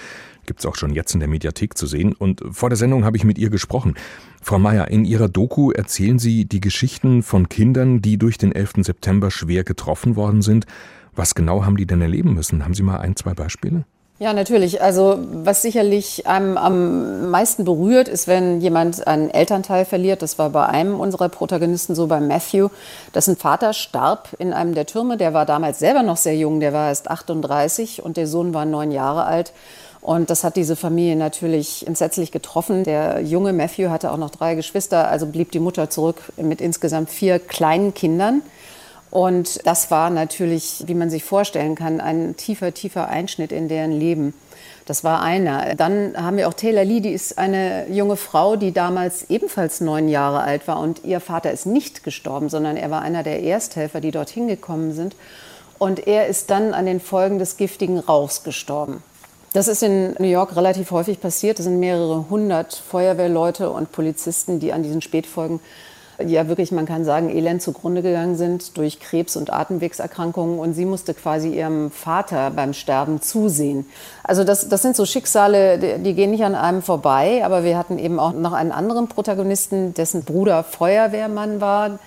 Gibt's 0.46 0.64
auch 0.66 0.76
schon 0.76 0.94
jetzt 0.94 1.14
in 1.14 1.20
der 1.20 1.28
Mediathek 1.28 1.76
zu 1.76 1.86
sehen. 1.86 2.12
Und 2.12 2.42
vor 2.50 2.70
der 2.70 2.76
Sendung 2.76 3.04
habe 3.04 3.16
ich 3.16 3.24
mit 3.24 3.38
ihr 3.38 3.50
gesprochen. 3.50 3.94
Frau 4.42 4.58
Mayer, 4.58 4.88
in 4.88 5.04
Ihrer 5.04 5.28
Doku 5.28 5.72
erzählen 5.72 6.18
Sie 6.18 6.44
die 6.44 6.60
Geschichten 6.60 7.22
von 7.22 7.48
Kindern, 7.48 8.00
die 8.00 8.16
durch 8.16 8.38
den 8.38 8.52
11. 8.52 8.74
September 8.82 9.30
schwer 9.30 9.64
getroffen 9.64 10.16
worden 10.16 10.42
sind. 10.42 10.66
Was 11.14 11.34
genau 11.34 11.64
haben 11.64 11.76
die 11.76 11.86
denn 11.86 12.00
erleben 12.00 12.34
müssen? 12.34 12.64
Haben 12.64 12.74
Sie 12.74 12.82
mal 12.82 12.98
ein, 12.98 13.16
zwei 13.16 13.34
Beispiele? 13.34 13.84
Ja, 14.18 14.32
natürlich. 14.32 14.80
Also 14.80 15.18
was 15.30 15.60
sicherlich 15.60 16.26
einem 16.26 16.56
am 16.56 17.28
meisten 17.30 17.66
berührt, 17.66 18.08
ist, 18.08 18.26
wenn 18.26 18.62
jemand 18.62 19.06
einen 19.06 19.28
Elternteil 19.28 19.84
verliert. 19.84 20.22
Das 20.22 20.38
war 20.38 20.48
bei 20.48 20.64
einem 20.64 20.98
unserer 20.98 21.28
Protagonisten 21.28 21.94
so, 21.94 22.06
bei 22.06 22.18
Matthew. 22.18 22.70
Dessen 23.14 23.36
Vater 23.36 23.74
starb 23.74 24.30
in 24.38 24.54
einem 24.54 24.74
der 24.74 24.86
Türme. 24.86 25.18
Der 25.18 25.34
war 25.34 25.44
damals 25.44 25.80
selber 25.80 26.02
noch 26.02 26.16
sehr 26.16 26.34
jung, 26.34 26.60
der 26.60 26.72
war 26.72 26.88
erst 26.88 27.10
38 27.10 28.02
und 28.02 28.16
der 28.16 28.26
Sohn 28.26 28.54
war 28.54 28.64
neun 28.64 28.90
Jahre 28.90 29.24
alt. 29.24 29.52
Und 30.06 30.30
das 30.30 30.44
hat 30.44 30.54
diese 30.54 30.76
Familie 30.76 31.16
natürlich 31.16 31.84
entsetzlich 31.84 32.30
getroffen. 32.30 32.84
Der 32.84 33.22
junge 33.22 33.52
Matthew 33.52 33.90
hatte 33.90 34.12
auch 34.12 34.16
noch 34.16 34.30
drei 34.30 34.54
Geschwister, 34.54 35.08
also 35.08 35.26
blieb 35.26 35.50
die 35.50 35.58
Mutter 35.58 35.90
zurück 35.90 36.32
mit 36.36 36.60
insgesamt 36.60 37.10
vier 37.10 37.40
kleinen 37.40 37.92
Kindern. 37.92 38.42
Und 39.10 39.66
das 39.66 39.90
war 39.90 40.10
natürlich, 40.10 40.84
wie 40.86 40.94
man 40.94 41.10
sich 41.10 41.24
vorstellen 41.24 41.74
kann, 41.74 42.00
ein 42.00 42.36
tiefer, 42.36 42.72
tiefer 42.72 43.08
Einschnitt 43.08 43.50
in 43.50 43.66
deren 43.66 43.90
Leben. 43.90 44.32
Das 44.84 45.02
war 45.02 45.22
einer. 45.22 45.74
Dann 45.74 46.14
haben 46.16 46.36
wir 46.36 46.46
auch 46.46 46.54
Taylor 46.54 46.84
Lee, 46.84 47.00
die 47.00 47.12
ist 47.12 47.36
eine 47.36 47.88
junge 47.90 48.14
Frau, 48.14 48.54
die 48.54 48.70
damals 48.70 49.28
ebenfalls 49.28 49.80
neun 49.80 50.08
Jahre 50.08 50.42
alt 50.42 50.68
war. 50.68 50.78
Und 50.78 51.02
ihr 51.02 51.18
Vater 51.18 51.50
ist 51.50 51.66
nicht 51.66 52.04
gestorben, 52.04 52.48
sondern 52.48 52.76
er 52.76 52.92
war 52.92 53.02
einer 53.02 53.24
der 53.24 53.42
Ersthelfer, 53.42 54.00
die 54.00 54.12
dorthin 54.12 54.46
gekommen 54.46 54.92
sind. 54.92 55.16
Und 55.78 56.06
er 56.06 56.28
ist 56.28 56.50
dann 56.50 56.74
an 56.74 56.86
den 56.86 57.00
Folgen 57.00 57.40
des 57.40 57.56
giftigen 57.56 57.98
Rauchs 57.98 58.44
gestorben. 58.44 59.02
Das 59.56 59.68
ist 59.68 59.82
in 59.82 60.12
New 60.18 60.26
York 60.26 60.54
relativ 60.54 60.90
häufig 60.90 61.18
passiert. 61.18 61.58
Es 61.58 61.64
sind 61.64 61.80
mehrere 61.80 62.28
hundert 62.28 62.74
Feuerwehrleute 62.74 63.70
und 63.70 63.90
Polizisten, 63.90 64.60
die 64.60 64.74
an 64.74 64.82
diesen 64.82 65.00
Spätfolgen 65.00 65.60
ja 66.22 66.46
wirklich, 66.46 66.72
man 66.72 66.84
kann 66.84 67.06
sagen, 67.06 67.30
elend 67.30 67.62
zugrunde 67.62 68.02
gegangen 68.02 68.36
sind 68.36 68.76
durch 68.76 69.00
Krebs 69.00 69.34
und 69.34 69.50
Atemwegserkrankungen. 69.50 70.58
Und 70.58 70.74
sie 70.74 70.84
musste 70.84 71.14
quasi 71.14 71.56
ihrem 71.56 71.90
Vater 71.90 72.50
beim 72.50 72.74
Sterben 72.74 73.22
zusehen. 73.22 73.86
Also 74.22 74.44
das, 74.44 74.68
das 74.68 74.82
sind 74.82 74.94
so 74.94 75.06
Schicksale, 75.06 75.78
die, 75.78 76.02
die 76.02 76.12
gehen 76.12 76.32
nicht 76.32 76.44
an 76.44 76.54
einem 76.54 76.82
vorbei. 76.82 77.42
Aber 77.42 77.64
wir 77.64 77.78
hatten 77.78 77.98
eben 77.98 78.20
auch 78.20 78.34
noch 78.34 78.52
einen 78.52 78.72
anderen 78.72 79.08
Protagonisten, 79.08 79.94
dessen 79.94 80.24
Bruder 80.24 80.64
Feuerwehrmann 80.64 81.62
war. 81.62 81.98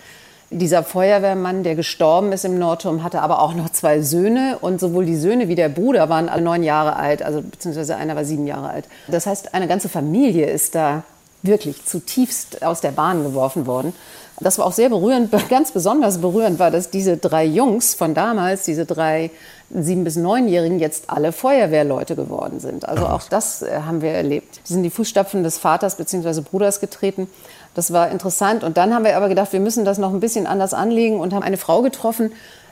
Dieser 0.52 0.84
Feuerwehrmann, 0.84 1.64
der 1.64 1.76
gestorben 1.76 2.32
ist 2.32 2.44
im 2.44 2.58
Nordturm, 2.58 3.04
hatte 3.04 3.22
aber 3.22 3.42
auch 3.42 3.54
noch 3.54 3.70
zwei 3.70 4.02
Söhne 4.02 4.58
und 4.62 4.80
sowohl 4.80 5.06
die 5.06 5.16
Söhne 5.16 5.48
wie 5.48 5.56
der 5.56 5.70
Bruder 5.70 6.10
waren 6.10 6.28
alle 6.28 6.42
neun 6.42 6.64
Jahre 6.64 6.96
alt, 6.96 7.22
also 7.22 7.42
beziehungsweise 7.42 7.96
einer 7.96 8.16
war 8.16 8.26
sieben 8.26 8.48
Jahre 8.48 8.70
alt. 8.70 8.86
Das 9.08 9.28
heißt, 9.28 9.54
eine 9.54 9.68
ganze 9.68 9.90
Familie 9.90 10.48
ist 10.48 10.74
da 10.74 11.04
wirklich 11.44 11.86
zutiefst 11.86 12.64
aus 12.64 12.82
der 12.82 12.92
Bahn 12.92 13.24
geworfen 13.24 13.68
worden. 13.68 13.94
Das 14.40 14.58
war 14.58 14.66
auch 14.66 14.72
sehr 14.72 14.90
berührend, 14.90 15.32
ganz 15.50 15.72
besonders 15.72 16.20
berührend 16.20 16.58
war, 16.58 16.72
dass 16.72 16.90
diese 16.90 17.18
drei 17.18 17.46
Jungs 17.46 17.94
von 17.94 18.14
damals, 18.14 18.64
diese 18.64 18.86
drei 18.86 19.30
sieben- 19.70 20.04
bis 20.04 20.16
neunjährigen, 20.16 20.80
jetzt 20.80 21.10
alle 21.10 21.32
Feuerwehrleute 21.32 22.16
geworden 22.16 22.60
sind. 22.60 22.88
Also 22.88 23.06
auch 23.06 23.24
das 23.24 23.62
äh, 23.62 23.82
haben 23.86 24.02
wir 24.02 24.12
erlebt. 24.12 24.62
Die 24.68 24.74
sind 24.74 24.84
die 24.84 24.90
Fußstapfen 24.90 25.44
des 25.44 25.58
Vaters 25.58 25.96
bzw. 25.96 26.42
Bruders 26.42 26.80
getreten. 26.80 27.28
Das 27.76 27.94
war 27.94 28.10
interessant. 28.10 28.64
Und 28.64 28.78
dann 28.78 28.94
haben 28.94 29.06
wir 29.06 29.16
aber 29.16 29.30
gedacht, 29.30 29.54
wir 29.54 29.60
müssen 29.60 29.86
das 29.86 29.98
noch 29.98 30.14
ein 30.14 30.20
bisschen 30.20 30.48
anders 30.48 30.74
anlegen 30.74 31.20
und 31.20 31.34
haben 31.34 31.44
eine 31.44 31.58
Frau 31.58 31.82
getroffen, 31.82 32.32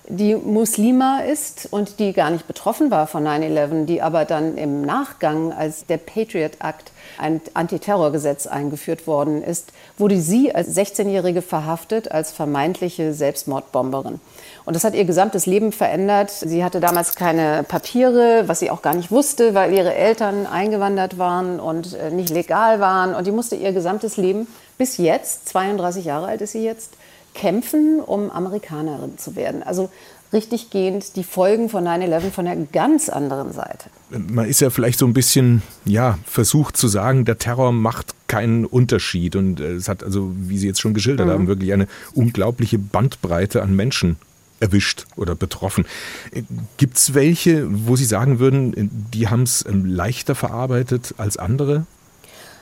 die 0.10 0.36
Muslima 0.36 1.20
ist 1.20 1.68
und 1.70 2.00
die 2.00 2.14
gar 2.14 2.30
nicht 2.30 2.48
betroffen 2.48 2.92
war 2.92 3.08
von 3.08 3.28
9-11, 3.28 3.86
die 3.86 4.02
aber 4.02 4.24
dann 4.24 4.58
im 4.58 4.82
Nachgang, 4.82 5.52
als 5.52 5.86
der 5.86 5.98
Patriot 5.98 6.54
Act, 6.64 6.92
ein 7.18 7.42
Antiterrorgesetz 7.54 8.48
eingeführt 8.48 9.06
worden 9.06 9.44
ist, 9.44 9.74
wurde 9.98 10.20
sie 10.22 10.56
als 10.56 10.76
16-Jährige 10.78 11.42
verhaftet 11.42 12.10
als 12.10 12.32
vermeintliche 12.32 13.14
Selbstmordbomberin. 13.14 14.22
Und 14.68 14.76
das 14.76 14.84
hat 14.84 14.96
ihr 14.96 15.06
gesamtes 15.06 15.46
Leben 15.46 15.72
verändert. 15.72 16.30
Sie 16.30 16.62
hatte 16.62 16.82
damals 16.82 17.16
keine 17.16 17.64
Papiere, 17.64 18.44
was 18.48 18.60
sie 18.60 18.70
auch 18.70 18.82
gar 18.82 18.94
nicht 18.96 19.12
wusste, 19.12 19.54
weil 19.54 19.72
ihre 19.74 19.96
Eltern 19.96 20.46
eingewandert 20.46 21.18
waren 21.18 21.62
und 21.62 21.94
äh, 21.94 22.12
nicht 22.12 22.32
legal 22.32 22.82
waren. 22.82 23.16
Und 23.16 23.26
die 23.26 23.32
musste 23.32 23.56
ihr 23.56 23.72
gesamtes 23.72 24.18
Leben 24.18 24.46
bis 24.78 24.98
jetzt, 24.98 25.48
32 25.48 26.04
Jahre 26.04 26.28
alt 26.28 26.42
ist 26.42 26.52
sie 26.52 26.66
jetzt, 26.66 26.98
kämpfen, 27.34 28.02
um 28.02 28.30
Amerikanerin 28.30 29.18
zu 29.18 29.38
werden. 29.38 29.64
Also 29.64 29.90
richtig 30.34 30.70
gehend 30.70 31.16
die 31.16 31.24
Folgen 31.24 31.70
von 31.70 31.88
9-11 31.88 32.32
von 32.32 32.46
einer 32.46 32.66
ganz 32.66 33.08
anderen 33.08 33.54
Seite. 33.54 33.90
Man 34.10 34.50
ist 34.50 34.60
ja 34.60 34.70
vielleicht 34.70 35.00
so 35.00 35.06
ein 35.06 35.14
bisschen, 35.14 35.62
ja, 35.86 36.20
versucht 36.26 36.76
zu 36.76 36.90
sagen, 36.90 37.24
der 37.24 37.38
Terror 37.38 37.72
macht 37.72 38.16
keinen 38.28 38.66
Unterschied. 38.66 39.38
Und 39.38 39.62
äh, 39.62 39.76
es 39.76 39.88
hat 39.88 40.04
also, 40.04 40.30
wie 40.36 40.58
Sie 40.58 40.68
jetzt 40.68 40.82
schon 40.82 40.94
geschildert 40.94 41.28
mhm. 41.28 41.32
haben, 41.32 41.48
wirklich 41.48 41.72
eine 41.72 41.88
unglaubliche 42.14 42.78
Bandbreite 42.78 43.62
an 43.62 43.74
Menschen 43.74 44.18
erwischt 44.60 45.06
oder 45.16 45.36
betroffen. 45.36 45.86
Äh, 46.32 46.44
Gibt 46.78 46.98
es 46.98 47.14
welche, 47.14 47.68
wo 47.70 47.96
Sie 47.96 48.06
sagen 48.06 48.40
würden, 48.40 49.08
die 49.14 49.28
haben 49.28 49.44
es 49.44 49.66
ähm, 49.68 49.86
leichter 49.86 50.36
verarbeitet 50.36 51.14
als 51.18 51.38
andere? 51.38 51.86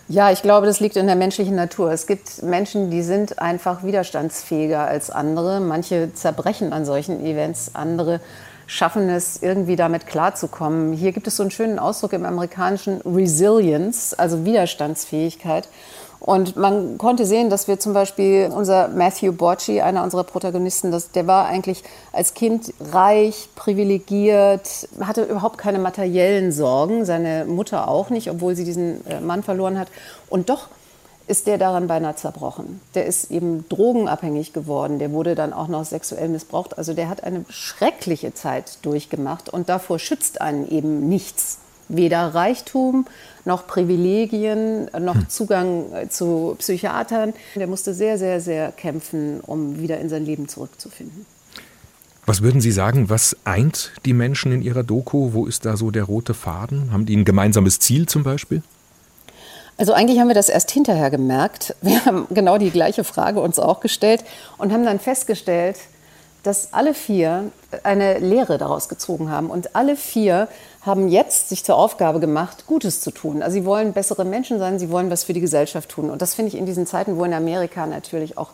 Ja, 0.08 0.32
ich 0.32 0.44
glaube, 0.44 0.68
das 0.68 0.80
liegt 0.80 0.98
in 0.98 1.08
der 1.08 1.16
menschlichen 1.16 1.56
Natur. 1.56 1.92
Es 1.92 2.06
gibt 2.06 2.44
Menschen, 2.44 2.92
die 2.92 3.02
sind 3.02 3.40
einfach 3.40 3.84
widerstandsfähiger 3.84 4.86
als 4.86 5.10
andere. 5.10 5.60
Manche 5.60 6.14
zerbrechen 6.14 6.74
an 6.74 6.86
solchen 6.86 7.26
Events, 7.26 7.72
andere 7.74 8.22
schaffen 8.68 9.10
es, 9.10 9.42
irgendwie 9.42 9.76
damit 9.76 10.08
klarzukommen. 10.08 10.94
Hier 10.94 11.12
gibt 11.12 11.28
es 11.28 11.38
so 11.38 11.44
einen 11.44 11.52
schönen 11.52 11.80
Ausdruck 11.80 12.14
im 12.14 12.26
amerikanischen 12.26 13.02
Resilience, 13.02 14.14
also 14.14 14.46
Widerstandsfähigkeit. 14.46 15.68
Und 16.26 16.56
man 16.56 16.98
konnte 16.98 17.24
sehen, 17.28 17.52
dass 17.52 17.68
wir 17.68 17.80
zum 17.80 17.94
Beispiel 17.94 18.50
unser 18.52 18.88
Matthew 18.88 19.32
Bocci, 19.34 19.82
einer 19.82 20.02
unserer 20.02 20.24
Protagonisten, 20.24 20.90
das, 20.90 21.12
der 21.12 21.28
war 21.28 21.46
eigentlich 21.46 21.84
als 22.12 22.34
Kind 22.34 22.74
reich, 22.80 23.50
privilegiert, 23.54 24.90
hatte 25.02 25.22
überhaupt 25.22 25.60
keine 25.60 25.78
materiellen 25.78 26.52
Sorgen, 26.52 27.06
seine 27.06 27.46
Mutter 27.46 27.88
auch 27.88 28.10
nicht, 28.10 28.32
obwohl 28.32 28.56
sie 28.56 28.64
diesen 28.64 29.06
äh, 29.06 29.20
Mann 29.20 29.44
verloren 29.44 29.78
hat. 29.78 29.90
Und 30.28 30.50
doch 30.50 30.70
ist 31.28 31.46
der 31.46 31.60
daran 31.60 31.86
beinahe 31.86 32.16
zerbrochen. 32.16 32.82
Der 32.96 33.06
ist 33.06 33.30
eben 33.30 33.70
drogenabhängig 33.70 34.52
geworden, 34.52 34.98
der 34.98 35.12
wurde 35.12 35.36
dann 35.36 35.54
auch 35.54 35.68
noch 35.68 35.86
sexuell 35.86 36.30
missbraucht. 36.30 36.76
Also 36.80 36.96
der 36.96 37.08
hat 37.08 37.24
eine 37.24 37.46
schreckliche 37.50 38.34
Zeit 38.34 38.80
durchgemacht 38.82 39.50
und 39.50 39.70
davor 39.70 40.00
schützt 40.00 40.42
einen 40.42 40.68
eben 40.72 41.08
nichts. 41.08 41.60
Weder 41.88 42.34
Reichtum 42.34 43.06
noch 43.46 43.68
Privilegien, 43.68 44.90
noch 45.00 45.16
hm. 45.16 45.30
Zugang 45.30 45.94
äh, 45.94 46.10
zu 46.10 46.56
Psychiatern. 46.58 47.34
Der 47.56 47.68
musste 47.68 47.94
sehr, 47.94 48.18
sehr, 48.18 48.42
sehr 48.42 48.72
kämpfen, 48.72 49.40
um 49.42 49.80
wieder 49.80 50.00
in 50.00 50.10
sein 50.10 50.26
Leben 50.26 50.48
zurückzufinden. 50.48 51.26
Was 52.26 52.42
würden 52.42 52.60
Sie 52.60 52.72
sagen, 52.72 53.10
was 53.10 53.38
eint 53.44 53.92
die 54.04 54.14
Menschen 54.14 54.52
in 54.52 54.64
Ihrer 54.64 54.82
Doku? 54.82 55.34
Wo 55.34 55.46
ist 55.46 55.64
da 55.66 55.78
so 55.78 55.92
der 55.92 56.06
rote 56.06 56.34
Faden? 56.34 56.92
Haben 56.92 57.06
die 57.06 57.16
ein 57.16 57.24
gemeinsames 57.24 57.80
Ziel 57.80 58.08
zum 58.08 58.24
Beispiel? 58.24 58.64
Also 59.78 59.94
eigentlich 59.94 60.20
haben 60.20 60.30
wir 60.30 60.36
das 60.36 60.50
erst 60.50 60.72
hinterher 60.72 61.12
gemerkt. 61.12 61.76
Wir 61.82 62.04
haben 62.06 62.28
genau 62.32 62.58
die 62.58 62.72
gleiche 62.72 63.04
Frage 63.04 63.42
uns 63.42 63.60
auch 63.60 63.80
gestellt 63.80 64.24
und 64.58 64.72
haben 64.72 64.86
dann 64.86 65.00
festgestellt, 65.00 65.78
dass 66.44 66.74
alle 66.74 66.94
vier 66.94 67.52
eine 67.84 68.20
Lehre 68.20 68.58
daraus 68.58 68.88
gezogen 68.88 69.30
haben. 69.30 69.50
Und 69.50 69.76
alle 69.76 69.96
vier 69.96 70.48
haben 70.86 71.08
jetzt 71.08 71.50
sich 71.50 71.64
zur 71.64 71.78
Aufgabe 71.78 72.20
gemacht, 72.20 72.68
Gutes 72.68 73.02
zu 73.02 73.10
tun. 73.10 73.42
Also 73.42 73.56
sie 73.56 73.66
wollen 73.66 73.94
bessere 73.94 74.24
Menschen 74.24 74.60
sein, 74.60 74.78
sie 74.78 74.92
wollen 74.92 75.10
was 75.10 75.24
für 75.24 75.34
die 75.34 75.42
Gesellschaft 75.42 75.90
tun. 75.90 76.12
Und 76.12 76.22
das 76.22 76.36
finde 76.36 76.50
ich 76.50 76.58
in 76.58 76.68
diesen 76.68 76.86
Zeiten, 76.86 77.18
wo 77.18 77.26
in 77.26 77.34
Amerika 77.34 77.88
natürlich 77.88 78.38
auch 78.38 78.52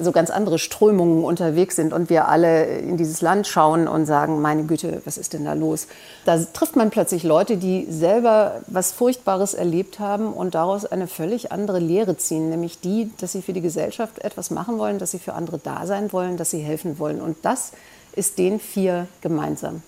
so 0.00 0.12
ganz 0.12 0.30
andere 0.30 0.58
Strömungen 0.58 1.24
unterwegs 1.24 1.76
sind 1.76 1.92
und 1.92 2.08
wir 2.08 2.28
alle 2.28 2.64
in 2.78 2.96
dieses 2.96 3.20
Land 3.20 3.46
schauen 3.46 3.88
und 3.88 4.06
sagen, 4.06 4.40
meine 4.40 4.64
Güte, 4.64 5.02
was 5.04 5.18
ist 5.18 5.32
denn 5.32 5.44
da 5.44 5.54
los? 5.54 5.88
Da 6.24 6.38
trifft 6.38 6.76
man 6.76 6.90
plötzlich 6.90 7.24
Leute, 7.24 7.56
die 7.56 7.86
selber 7.90 8.60
was 8.66 8.92
Furchtbares 8.92 9.54
erlebt 9.54 9.98
haben 9.98 10.32
und 10.32 10.54
daraus 10.54 10.84
eine 10.84 11.08
völlig 11.08 11.52
andere 11.52 11.80
Lehre 11.80 12.16
ziehen, 12.16 12.50
nämlich 12.50 12.80
die, 12.80 13.10
dass 13.20 13.32
sie 13.32 13.42
für 13.42 13.52
die 13.52 13.60
Gesellschaft 13.60 14.20
etwas 14.20 14.50
machen 14.50 14.78
wollen, 14.78 14.98
dass 14.98 15.10
sie 15.10 15.18
für 15.18 15.34
andere 15.34 15.58
da 15.58 15.86
sein 15.86 16.12
wollen, 16.12 16.36
dass 16.36 16.50
sie 16.50 16.60
helfen 16.60 16.98
wollen. 16.98 17.20
Und 17.20 17.36
das 17.42 17.72
ist 18.14 18.38
den 18.38 18.60
vier 18.60 19.08
gemeinsam. 19.20 19.82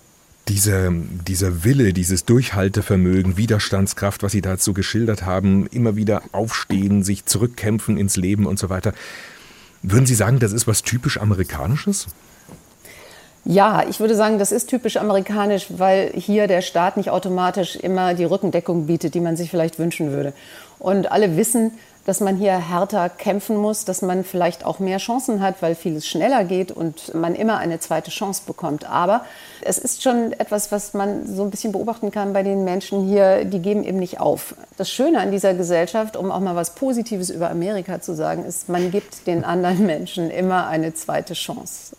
Diese, 0.50 0.92
dieser 1.28 1.62
Wille, 1.62 1.92
dieses 1.92 2.24
Durchhaltevermögen, 2.24 3.36
Widerstandskraft, 3.36 4.24
was 4.24 4.32
Sie 4.32 4.40
dazu 4.40 4.74
geschildert 4.74 5.22
haben, 5.22 5.68
immer 5.68 5.94
wieder 5.94 6.22
aufstehen, 6.32 7.04
sich 7.04 7.24
zurückkämpfen 7.24 7.96
ins 7.96 8.16
Leben 8.16 8.46
und 8.46 8.58
so 8.58 8.68
weiter. 8.68 8.92
Würden 9.82 10.06
Sie 10.06 10.16
sagen, 10.16 10.40
das 10.40 10.52
ist 10.52 10.66
was 10.66 10.82
typisch 10.82 11.18
Amerikanisches? 11.18 12.08
Ja, 13.44 13.88
ich 13.88 14.00
würde 14.00 14.16
sagen, 14.16 14.40
das 14.40 14.50
ist 14.50 14.68
typisch 14.68 14.96
amerikanisch, 14.96 15.68
weil 15.70 16.12
hier 16.14 16.48
der 16.48 16.62
Staat 16.62 16.96
nicht 16.96 17.10
automatisch 17.10 17.76
immer 17.76 18.14
die 18.14 18.24
Rückendeckung 18.24 18.86
bietet, 18.86 19.14
die 19.14 19.20
man 19.20 19.36
sich 19.36 19.50
vielleicht 19.50 19.78
wünschen 19.78 20.10
würde. 20.10 20.34
Und 20.80 21.12
alle 21.12 21.36
wissen, 21.36 21.72
dass 22.10 22.18
man 22.18 22.36
hier 22.36 22.58
härter 22.58 23.08
kämpfen 23.08 23.56
muss, 23.56 23.84
dass 23.84 24.02
man 24.02 24.24
vielleicht 24.24 24.64
auch 24.64 24.80
mehr 24.80 24.98
Chancen 24.98 25.40
hat, 25.40 25.62
weil 25.62 25.76
vieles 25.76 26.08
schneller 26.08 26.42
geht 26.42 26.72
und 26.72 27.14
man 27.14 27.36
immer 27.36 27.58
eine 27.58 27.78
zweite 27.78 28.10
Chance 28.10 28.42
bekommt. 28.48 28.84
Aber 28.84 29.24
es 29.60 29.78
ist 29.78 30.02
schon 30.02 30.32
etwas, 30.32 30.72
was 30.72 30.92
man 30.92 31.24
so 31.24 31.44
ein 31.44 31.50
bisschen 31.50 31.70
beobachten 31.70 32.10
kann 32.10 32.32
bei 32.32 32.42
den 32.42 32.64
Menschen 32.64 33.06
hier, 33.06 33.44
die 33.44 33.60
geben 33.60 33.84
eben 33.84 34.00
nicht 34.00 34.18
auf. 34.18 34.56
Das 34.76 34.90
Schöne 34.90 35.20
an 35.20 35.30
dieser 35.30 35.54
Gesellschaft, 35.54 36.16
um 36.16 36.32
auch 36.32 36.40
mal 36.40 36.56
was 36.56 36.74
Positives 36.74 37.30
über 37.30 37.48
Amerika 37.48 38.00
zu 38.00 38.16
sagen, 38.16 38.44
ist, 38.44 38.68
man 38.68 38.90
gibt 38.90 39.28
den 39.28 39.44
anderen 39.44 39.86
Menschen 39.86 40.32
immer 40.32 40.66
eine 40.66 40.92
zweite 40.94 41.34
Chance. 41.34 41.94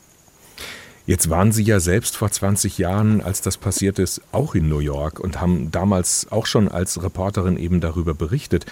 Jetzt 1.05 1.29
waren 1.29 1.53
Sie 1.53 1.63
ja 1.63 1.79
selbst 1.79 2.17
vor 2.17 2.29
20 2.29 2.77
Jahren, 2.77 3.21
als 3.21 3.39
das 3.39 3.55
passiert 3.55 3.97
ist, 3.97 4.19
auch 4.33 4.55
in 4.55 4.67
New 4.67 4.79
York 4.79 5.21
und 5.21 5.39
haben 5.39 5.71
damals 5.71 6.27
auch 6.31 6.47
schon 6.47 6.67
als 6.67 7.01
Reporterin 7.01 7.55
eben 7.55 7.79
darüber 7.79 8.13
berichtet. 8.13 8.65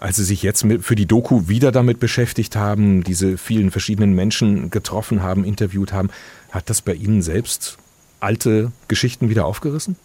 Als 0.00 0.16
Sie 0.16 0.24
sich 0.24 0.42
jetzt 0.42 0.64
für 0.80 0.94
die 0.94 1.06
Doku 1.06 1.48
wieder 1.48 1.72
damit 1.72 1.98
beschäftigt 1.98 2.54
haben, 2.54 3.02
diese 3.02 3.36
vielen 3.36 3.70
verschiedenen 3.70 4.14
Menschen 4.14 4.70
getroffen 4.70 5.22
haben, 5.22 5.44
interviewt 5.44 5.92
haben, 5.92 6.10
hat 6.50 6.70
das 6.70 6.82
bei 6.82 6.94
Ihnen 6.94 7.20
selbst 7.20 7.78
alte 8.20 8.70
Geschichten 8.86 9.28
wieder 9.28 9.44
aufgerissen? 9.46 9.96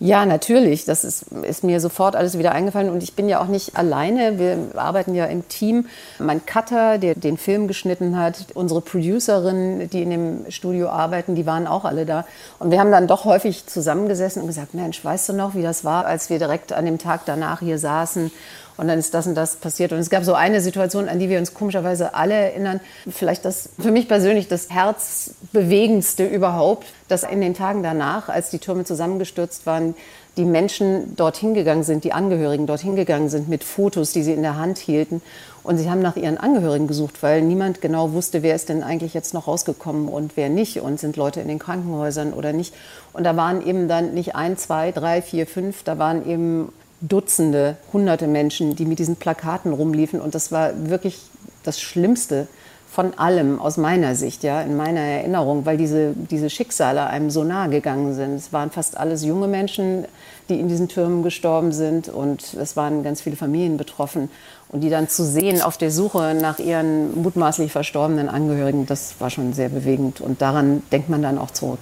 Ja, 0.00 0.26
natürlich. 0.26 0.84
Das 0.84 1.02
ist, 1.02 1.24
ist, 1.42 1.64
mir 1.64 1.80
sofort 1.80 2.14
alles 2.14 2.38
wieder 2.38 2.52
eingefallen. 2.52 2.88
Und 2.88 3.02
ich 3.02 3.14
bin 3.14 3.28
ja 3.28 3.40
auch 3.40 3.48
nicht 3.48 3.76
alleine. 3.76 4.38
Wir 4.38 4.56
arbeiten 4.76 5.12
ja 5.14 5.24
im 5.24 5.48
Team. 5.48 5.86
Mein 6.20 6.46
Cutter, 6.46 6.98
der 6.98 7.16
den 7.16 7.36
Film 7.36 7.66
geschnitten 7.66 8.16
hat, 8.16 8.46
unsere 8.54 8.80
Producerinnen, 8.80 9.90
die 9.90 10.02
in 10.02 10.10
dem 10.10 10.50
Studio 10.50 10.88
arbeiten, 10.88 11.34
die 11.34 11.46
waren 11.46 11.66
auch 11.66 11.84
alle 11.84 12.06
da. 12.06 12.26
Und 12.60 12.70
wir 12.70 12.78
haben 12.78 12.92
dann 12.92 13.08
doch 13.08 13.24
häufig 13.24 13.66
zusammengesessen 13.66 14.42
und 14.42 14.46
gesagt, 14.46 14.72
Mensch, 14.72 15.04
weißt 15.04 15.30
du 15.30 15.32
noch, 15.32 15.56
wie 15.56 15.62
das 15.62 15.84
war, 15.84 16.06
als 16.06 16.30
wir 16.30 16.38
direkt 16.38 16.72
an 16.72 16.84
dem 16.84 16.98
Tag 16.98 17.22
danach 17.26 17.58
hier 17.58 17.78
saßen 17.78 18.30
und 18.78 18.86
dann 18.86 18.98
ist 18.98 19.12
das 19.12 19.26
und 19.26 19.34
das 19.34 19.56
passiert. 19.56 19.92
Und 19.92 19.98
es 19.98 20.08
gab 20.08 20.24
so 20.24 20.34
eine 20.34 20.60
Situation, 20.60 21.08
an 21.08 21.18
die 21.18 21.28
wir 21.28 21.40
uns 21.40 21.52
komischerweise 21.52 22.14
alle 22.14 22.34
erinnern. 22.34 22.80
Vielleicht 23.10 23.44
das 23.44 23.70
für 23.78 23.90
mich 23.90 24.06
persönlich 24.06 24.46
das 24.46 24.70
herzbewegendste 24.70 26.24
überhaupt, 26.24 26.86
dass 27.08 27.24
in 27.24 27.40
den 27.40 27.54
Tagen 27.54 27.82
danach, 27.82 28.28
als 28.28 28.50
die 28.50 28.60
Türme 28.60 28.84
zusammengestürzt 28.84 29.66
waren, 29.66 29.96
die 30.36 30.44
Menschen 30.44 31.16
dorthin 31.16 31.54
gegangen 31.54 31.82
sind, 31.82 32.04
die 32.04 32.12
Angehörigen 32.12 32.68
dorthin 32.68 32.94
gegangen 32.94 33.28
sind 33.28 33.48
mit 33.48 33.64
Fotos, 33.64 34.12
die 34.12 34.22
sie 34.22 34.32
in 34.32 34.42
der 34.42 34.56
Hand 34.56 34.78
hielten. 34.78 35.22
Und 35.64 35.78
sie 35.78 35.90
haben 35.90 36.00
nach 36.00 36.14
ihren 36.14 36.38
Angehörigen 36.38 36.86
gesucht, 36.86 37.20
weil 37.24 37.42
niemand 37.42 37.80
genau 37.80 38.12
wusste, 38.12 38.44
wer 38.44 38.54
ist 38.54 38.68
denn 38.68 38.84
eigentlich 38.84 39.12
jetzt 39.12 39.34
noch 39.34 39.48
rausgekommen 39.48 40.08
und 40.08 40.36
wer 40.36 40.48
nicht. 40.50 40.80
Und 40.80 41.00
sind 41.00 41.16
Leute 41.16 41.40
in 41.40 41.48
den 41.48 41.58
Krankenhäusern 41.58 42.32
oder 42.32 42.52
nicht. 42.52 42.72
Und 43.12 43.24
da 43.24 43.36
waren 43.36 43.66
eben 43.66 43.88
dann 43.88 44.14
nicht 44.14 44.36
ein, 44.36 44.56
zwei, 44.56 44.92
drei, 44.92 45.20
vier, 45.20 45.48
fünf, 45.48 45.82
da 45.82 45.98
waren 45.98 46.24
eben 46.30 46.72
Dutzende, 47.00 47.76
hunderte 47.92 48.26
Menschen, 48.26 48.74
die 48.76 48.84
mit 48.84 48.98
diesen 48.98 49.16
Plakaten 49.16 49.72
rumliefen. 49.72 50.20
Und 50.20 50.34
das 50.34 50.50
war 50.50 50.72
wirklich 50.88 51.20
das 51.62 51.80
Schlimmste 51.80 52.48
von 52.90 53.16
allem 53.18 53.60
aus 53.60 53.76
meiner 53.76 54.14
Sicht, 54.14 54.42
ja, 54.42 54.62
in 54.62 54.76
meiner 54.76 55.00
Erinnerung, 55.00 55.66
weil 55.66 55.76
diese, 55.76 56.14
diese 56.14 56.48
Schicksale 56.48 57.06
einem 57.06 57.30
so 57.30 57.44
nahe 57.44 57.68
gegangen 57.68 58.14
sind. 58.14 58.34
Es 58.34 58.52
waren 58.52 58.70
fast 58.70 58.96
alles 58.96 59.24
junge 59.24 59.46
Menschen, 59.46 60.06
die 60.48 60.58
in 60.58 60.68
diesen 60.68 60.88
Türmen 60.88 61.22
gestorben 61.22 61.72
sind 61.72 62.08
und 62.08 62.54
es 62.54 62.76
waren 62.76 63.02
ganz 63.02 63.20
viele 63.20 63.36
Familien 63.36 63.76
betroffen. 63.76 64.30
Und 64.70 64.80
die 64.80 64.90
dann 64.90 65.08
zu 65.08 65.24
sehen 65.24 65.62
auf 65.62 65.78
der 65.78 65.90
Suche 65.90 66.36
nach 66.40 66.58
ihren 66.58 67.22
mutmaßlich 67.22 67.72
verstorbenen 67.72 68.28
Angehörigen, 68.28 68.86
das 68.86 69.14
war 69.18 69.30
schon 69.30 69.52
sehr 69.52 69.68
bewegend. 69.68 70.20
Und 70.20 70.42
daran 70.42 70.82
denkt 70.90 71.08
man 71.08 71.22
dann 71.22 71.38
auch 71.38 71.50
zurück. 71.50 71.80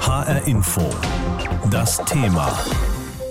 HR 0.00 0.46
Info. 0.46 0.82
Das 1.70 1.98
Thema. 2.04 2.58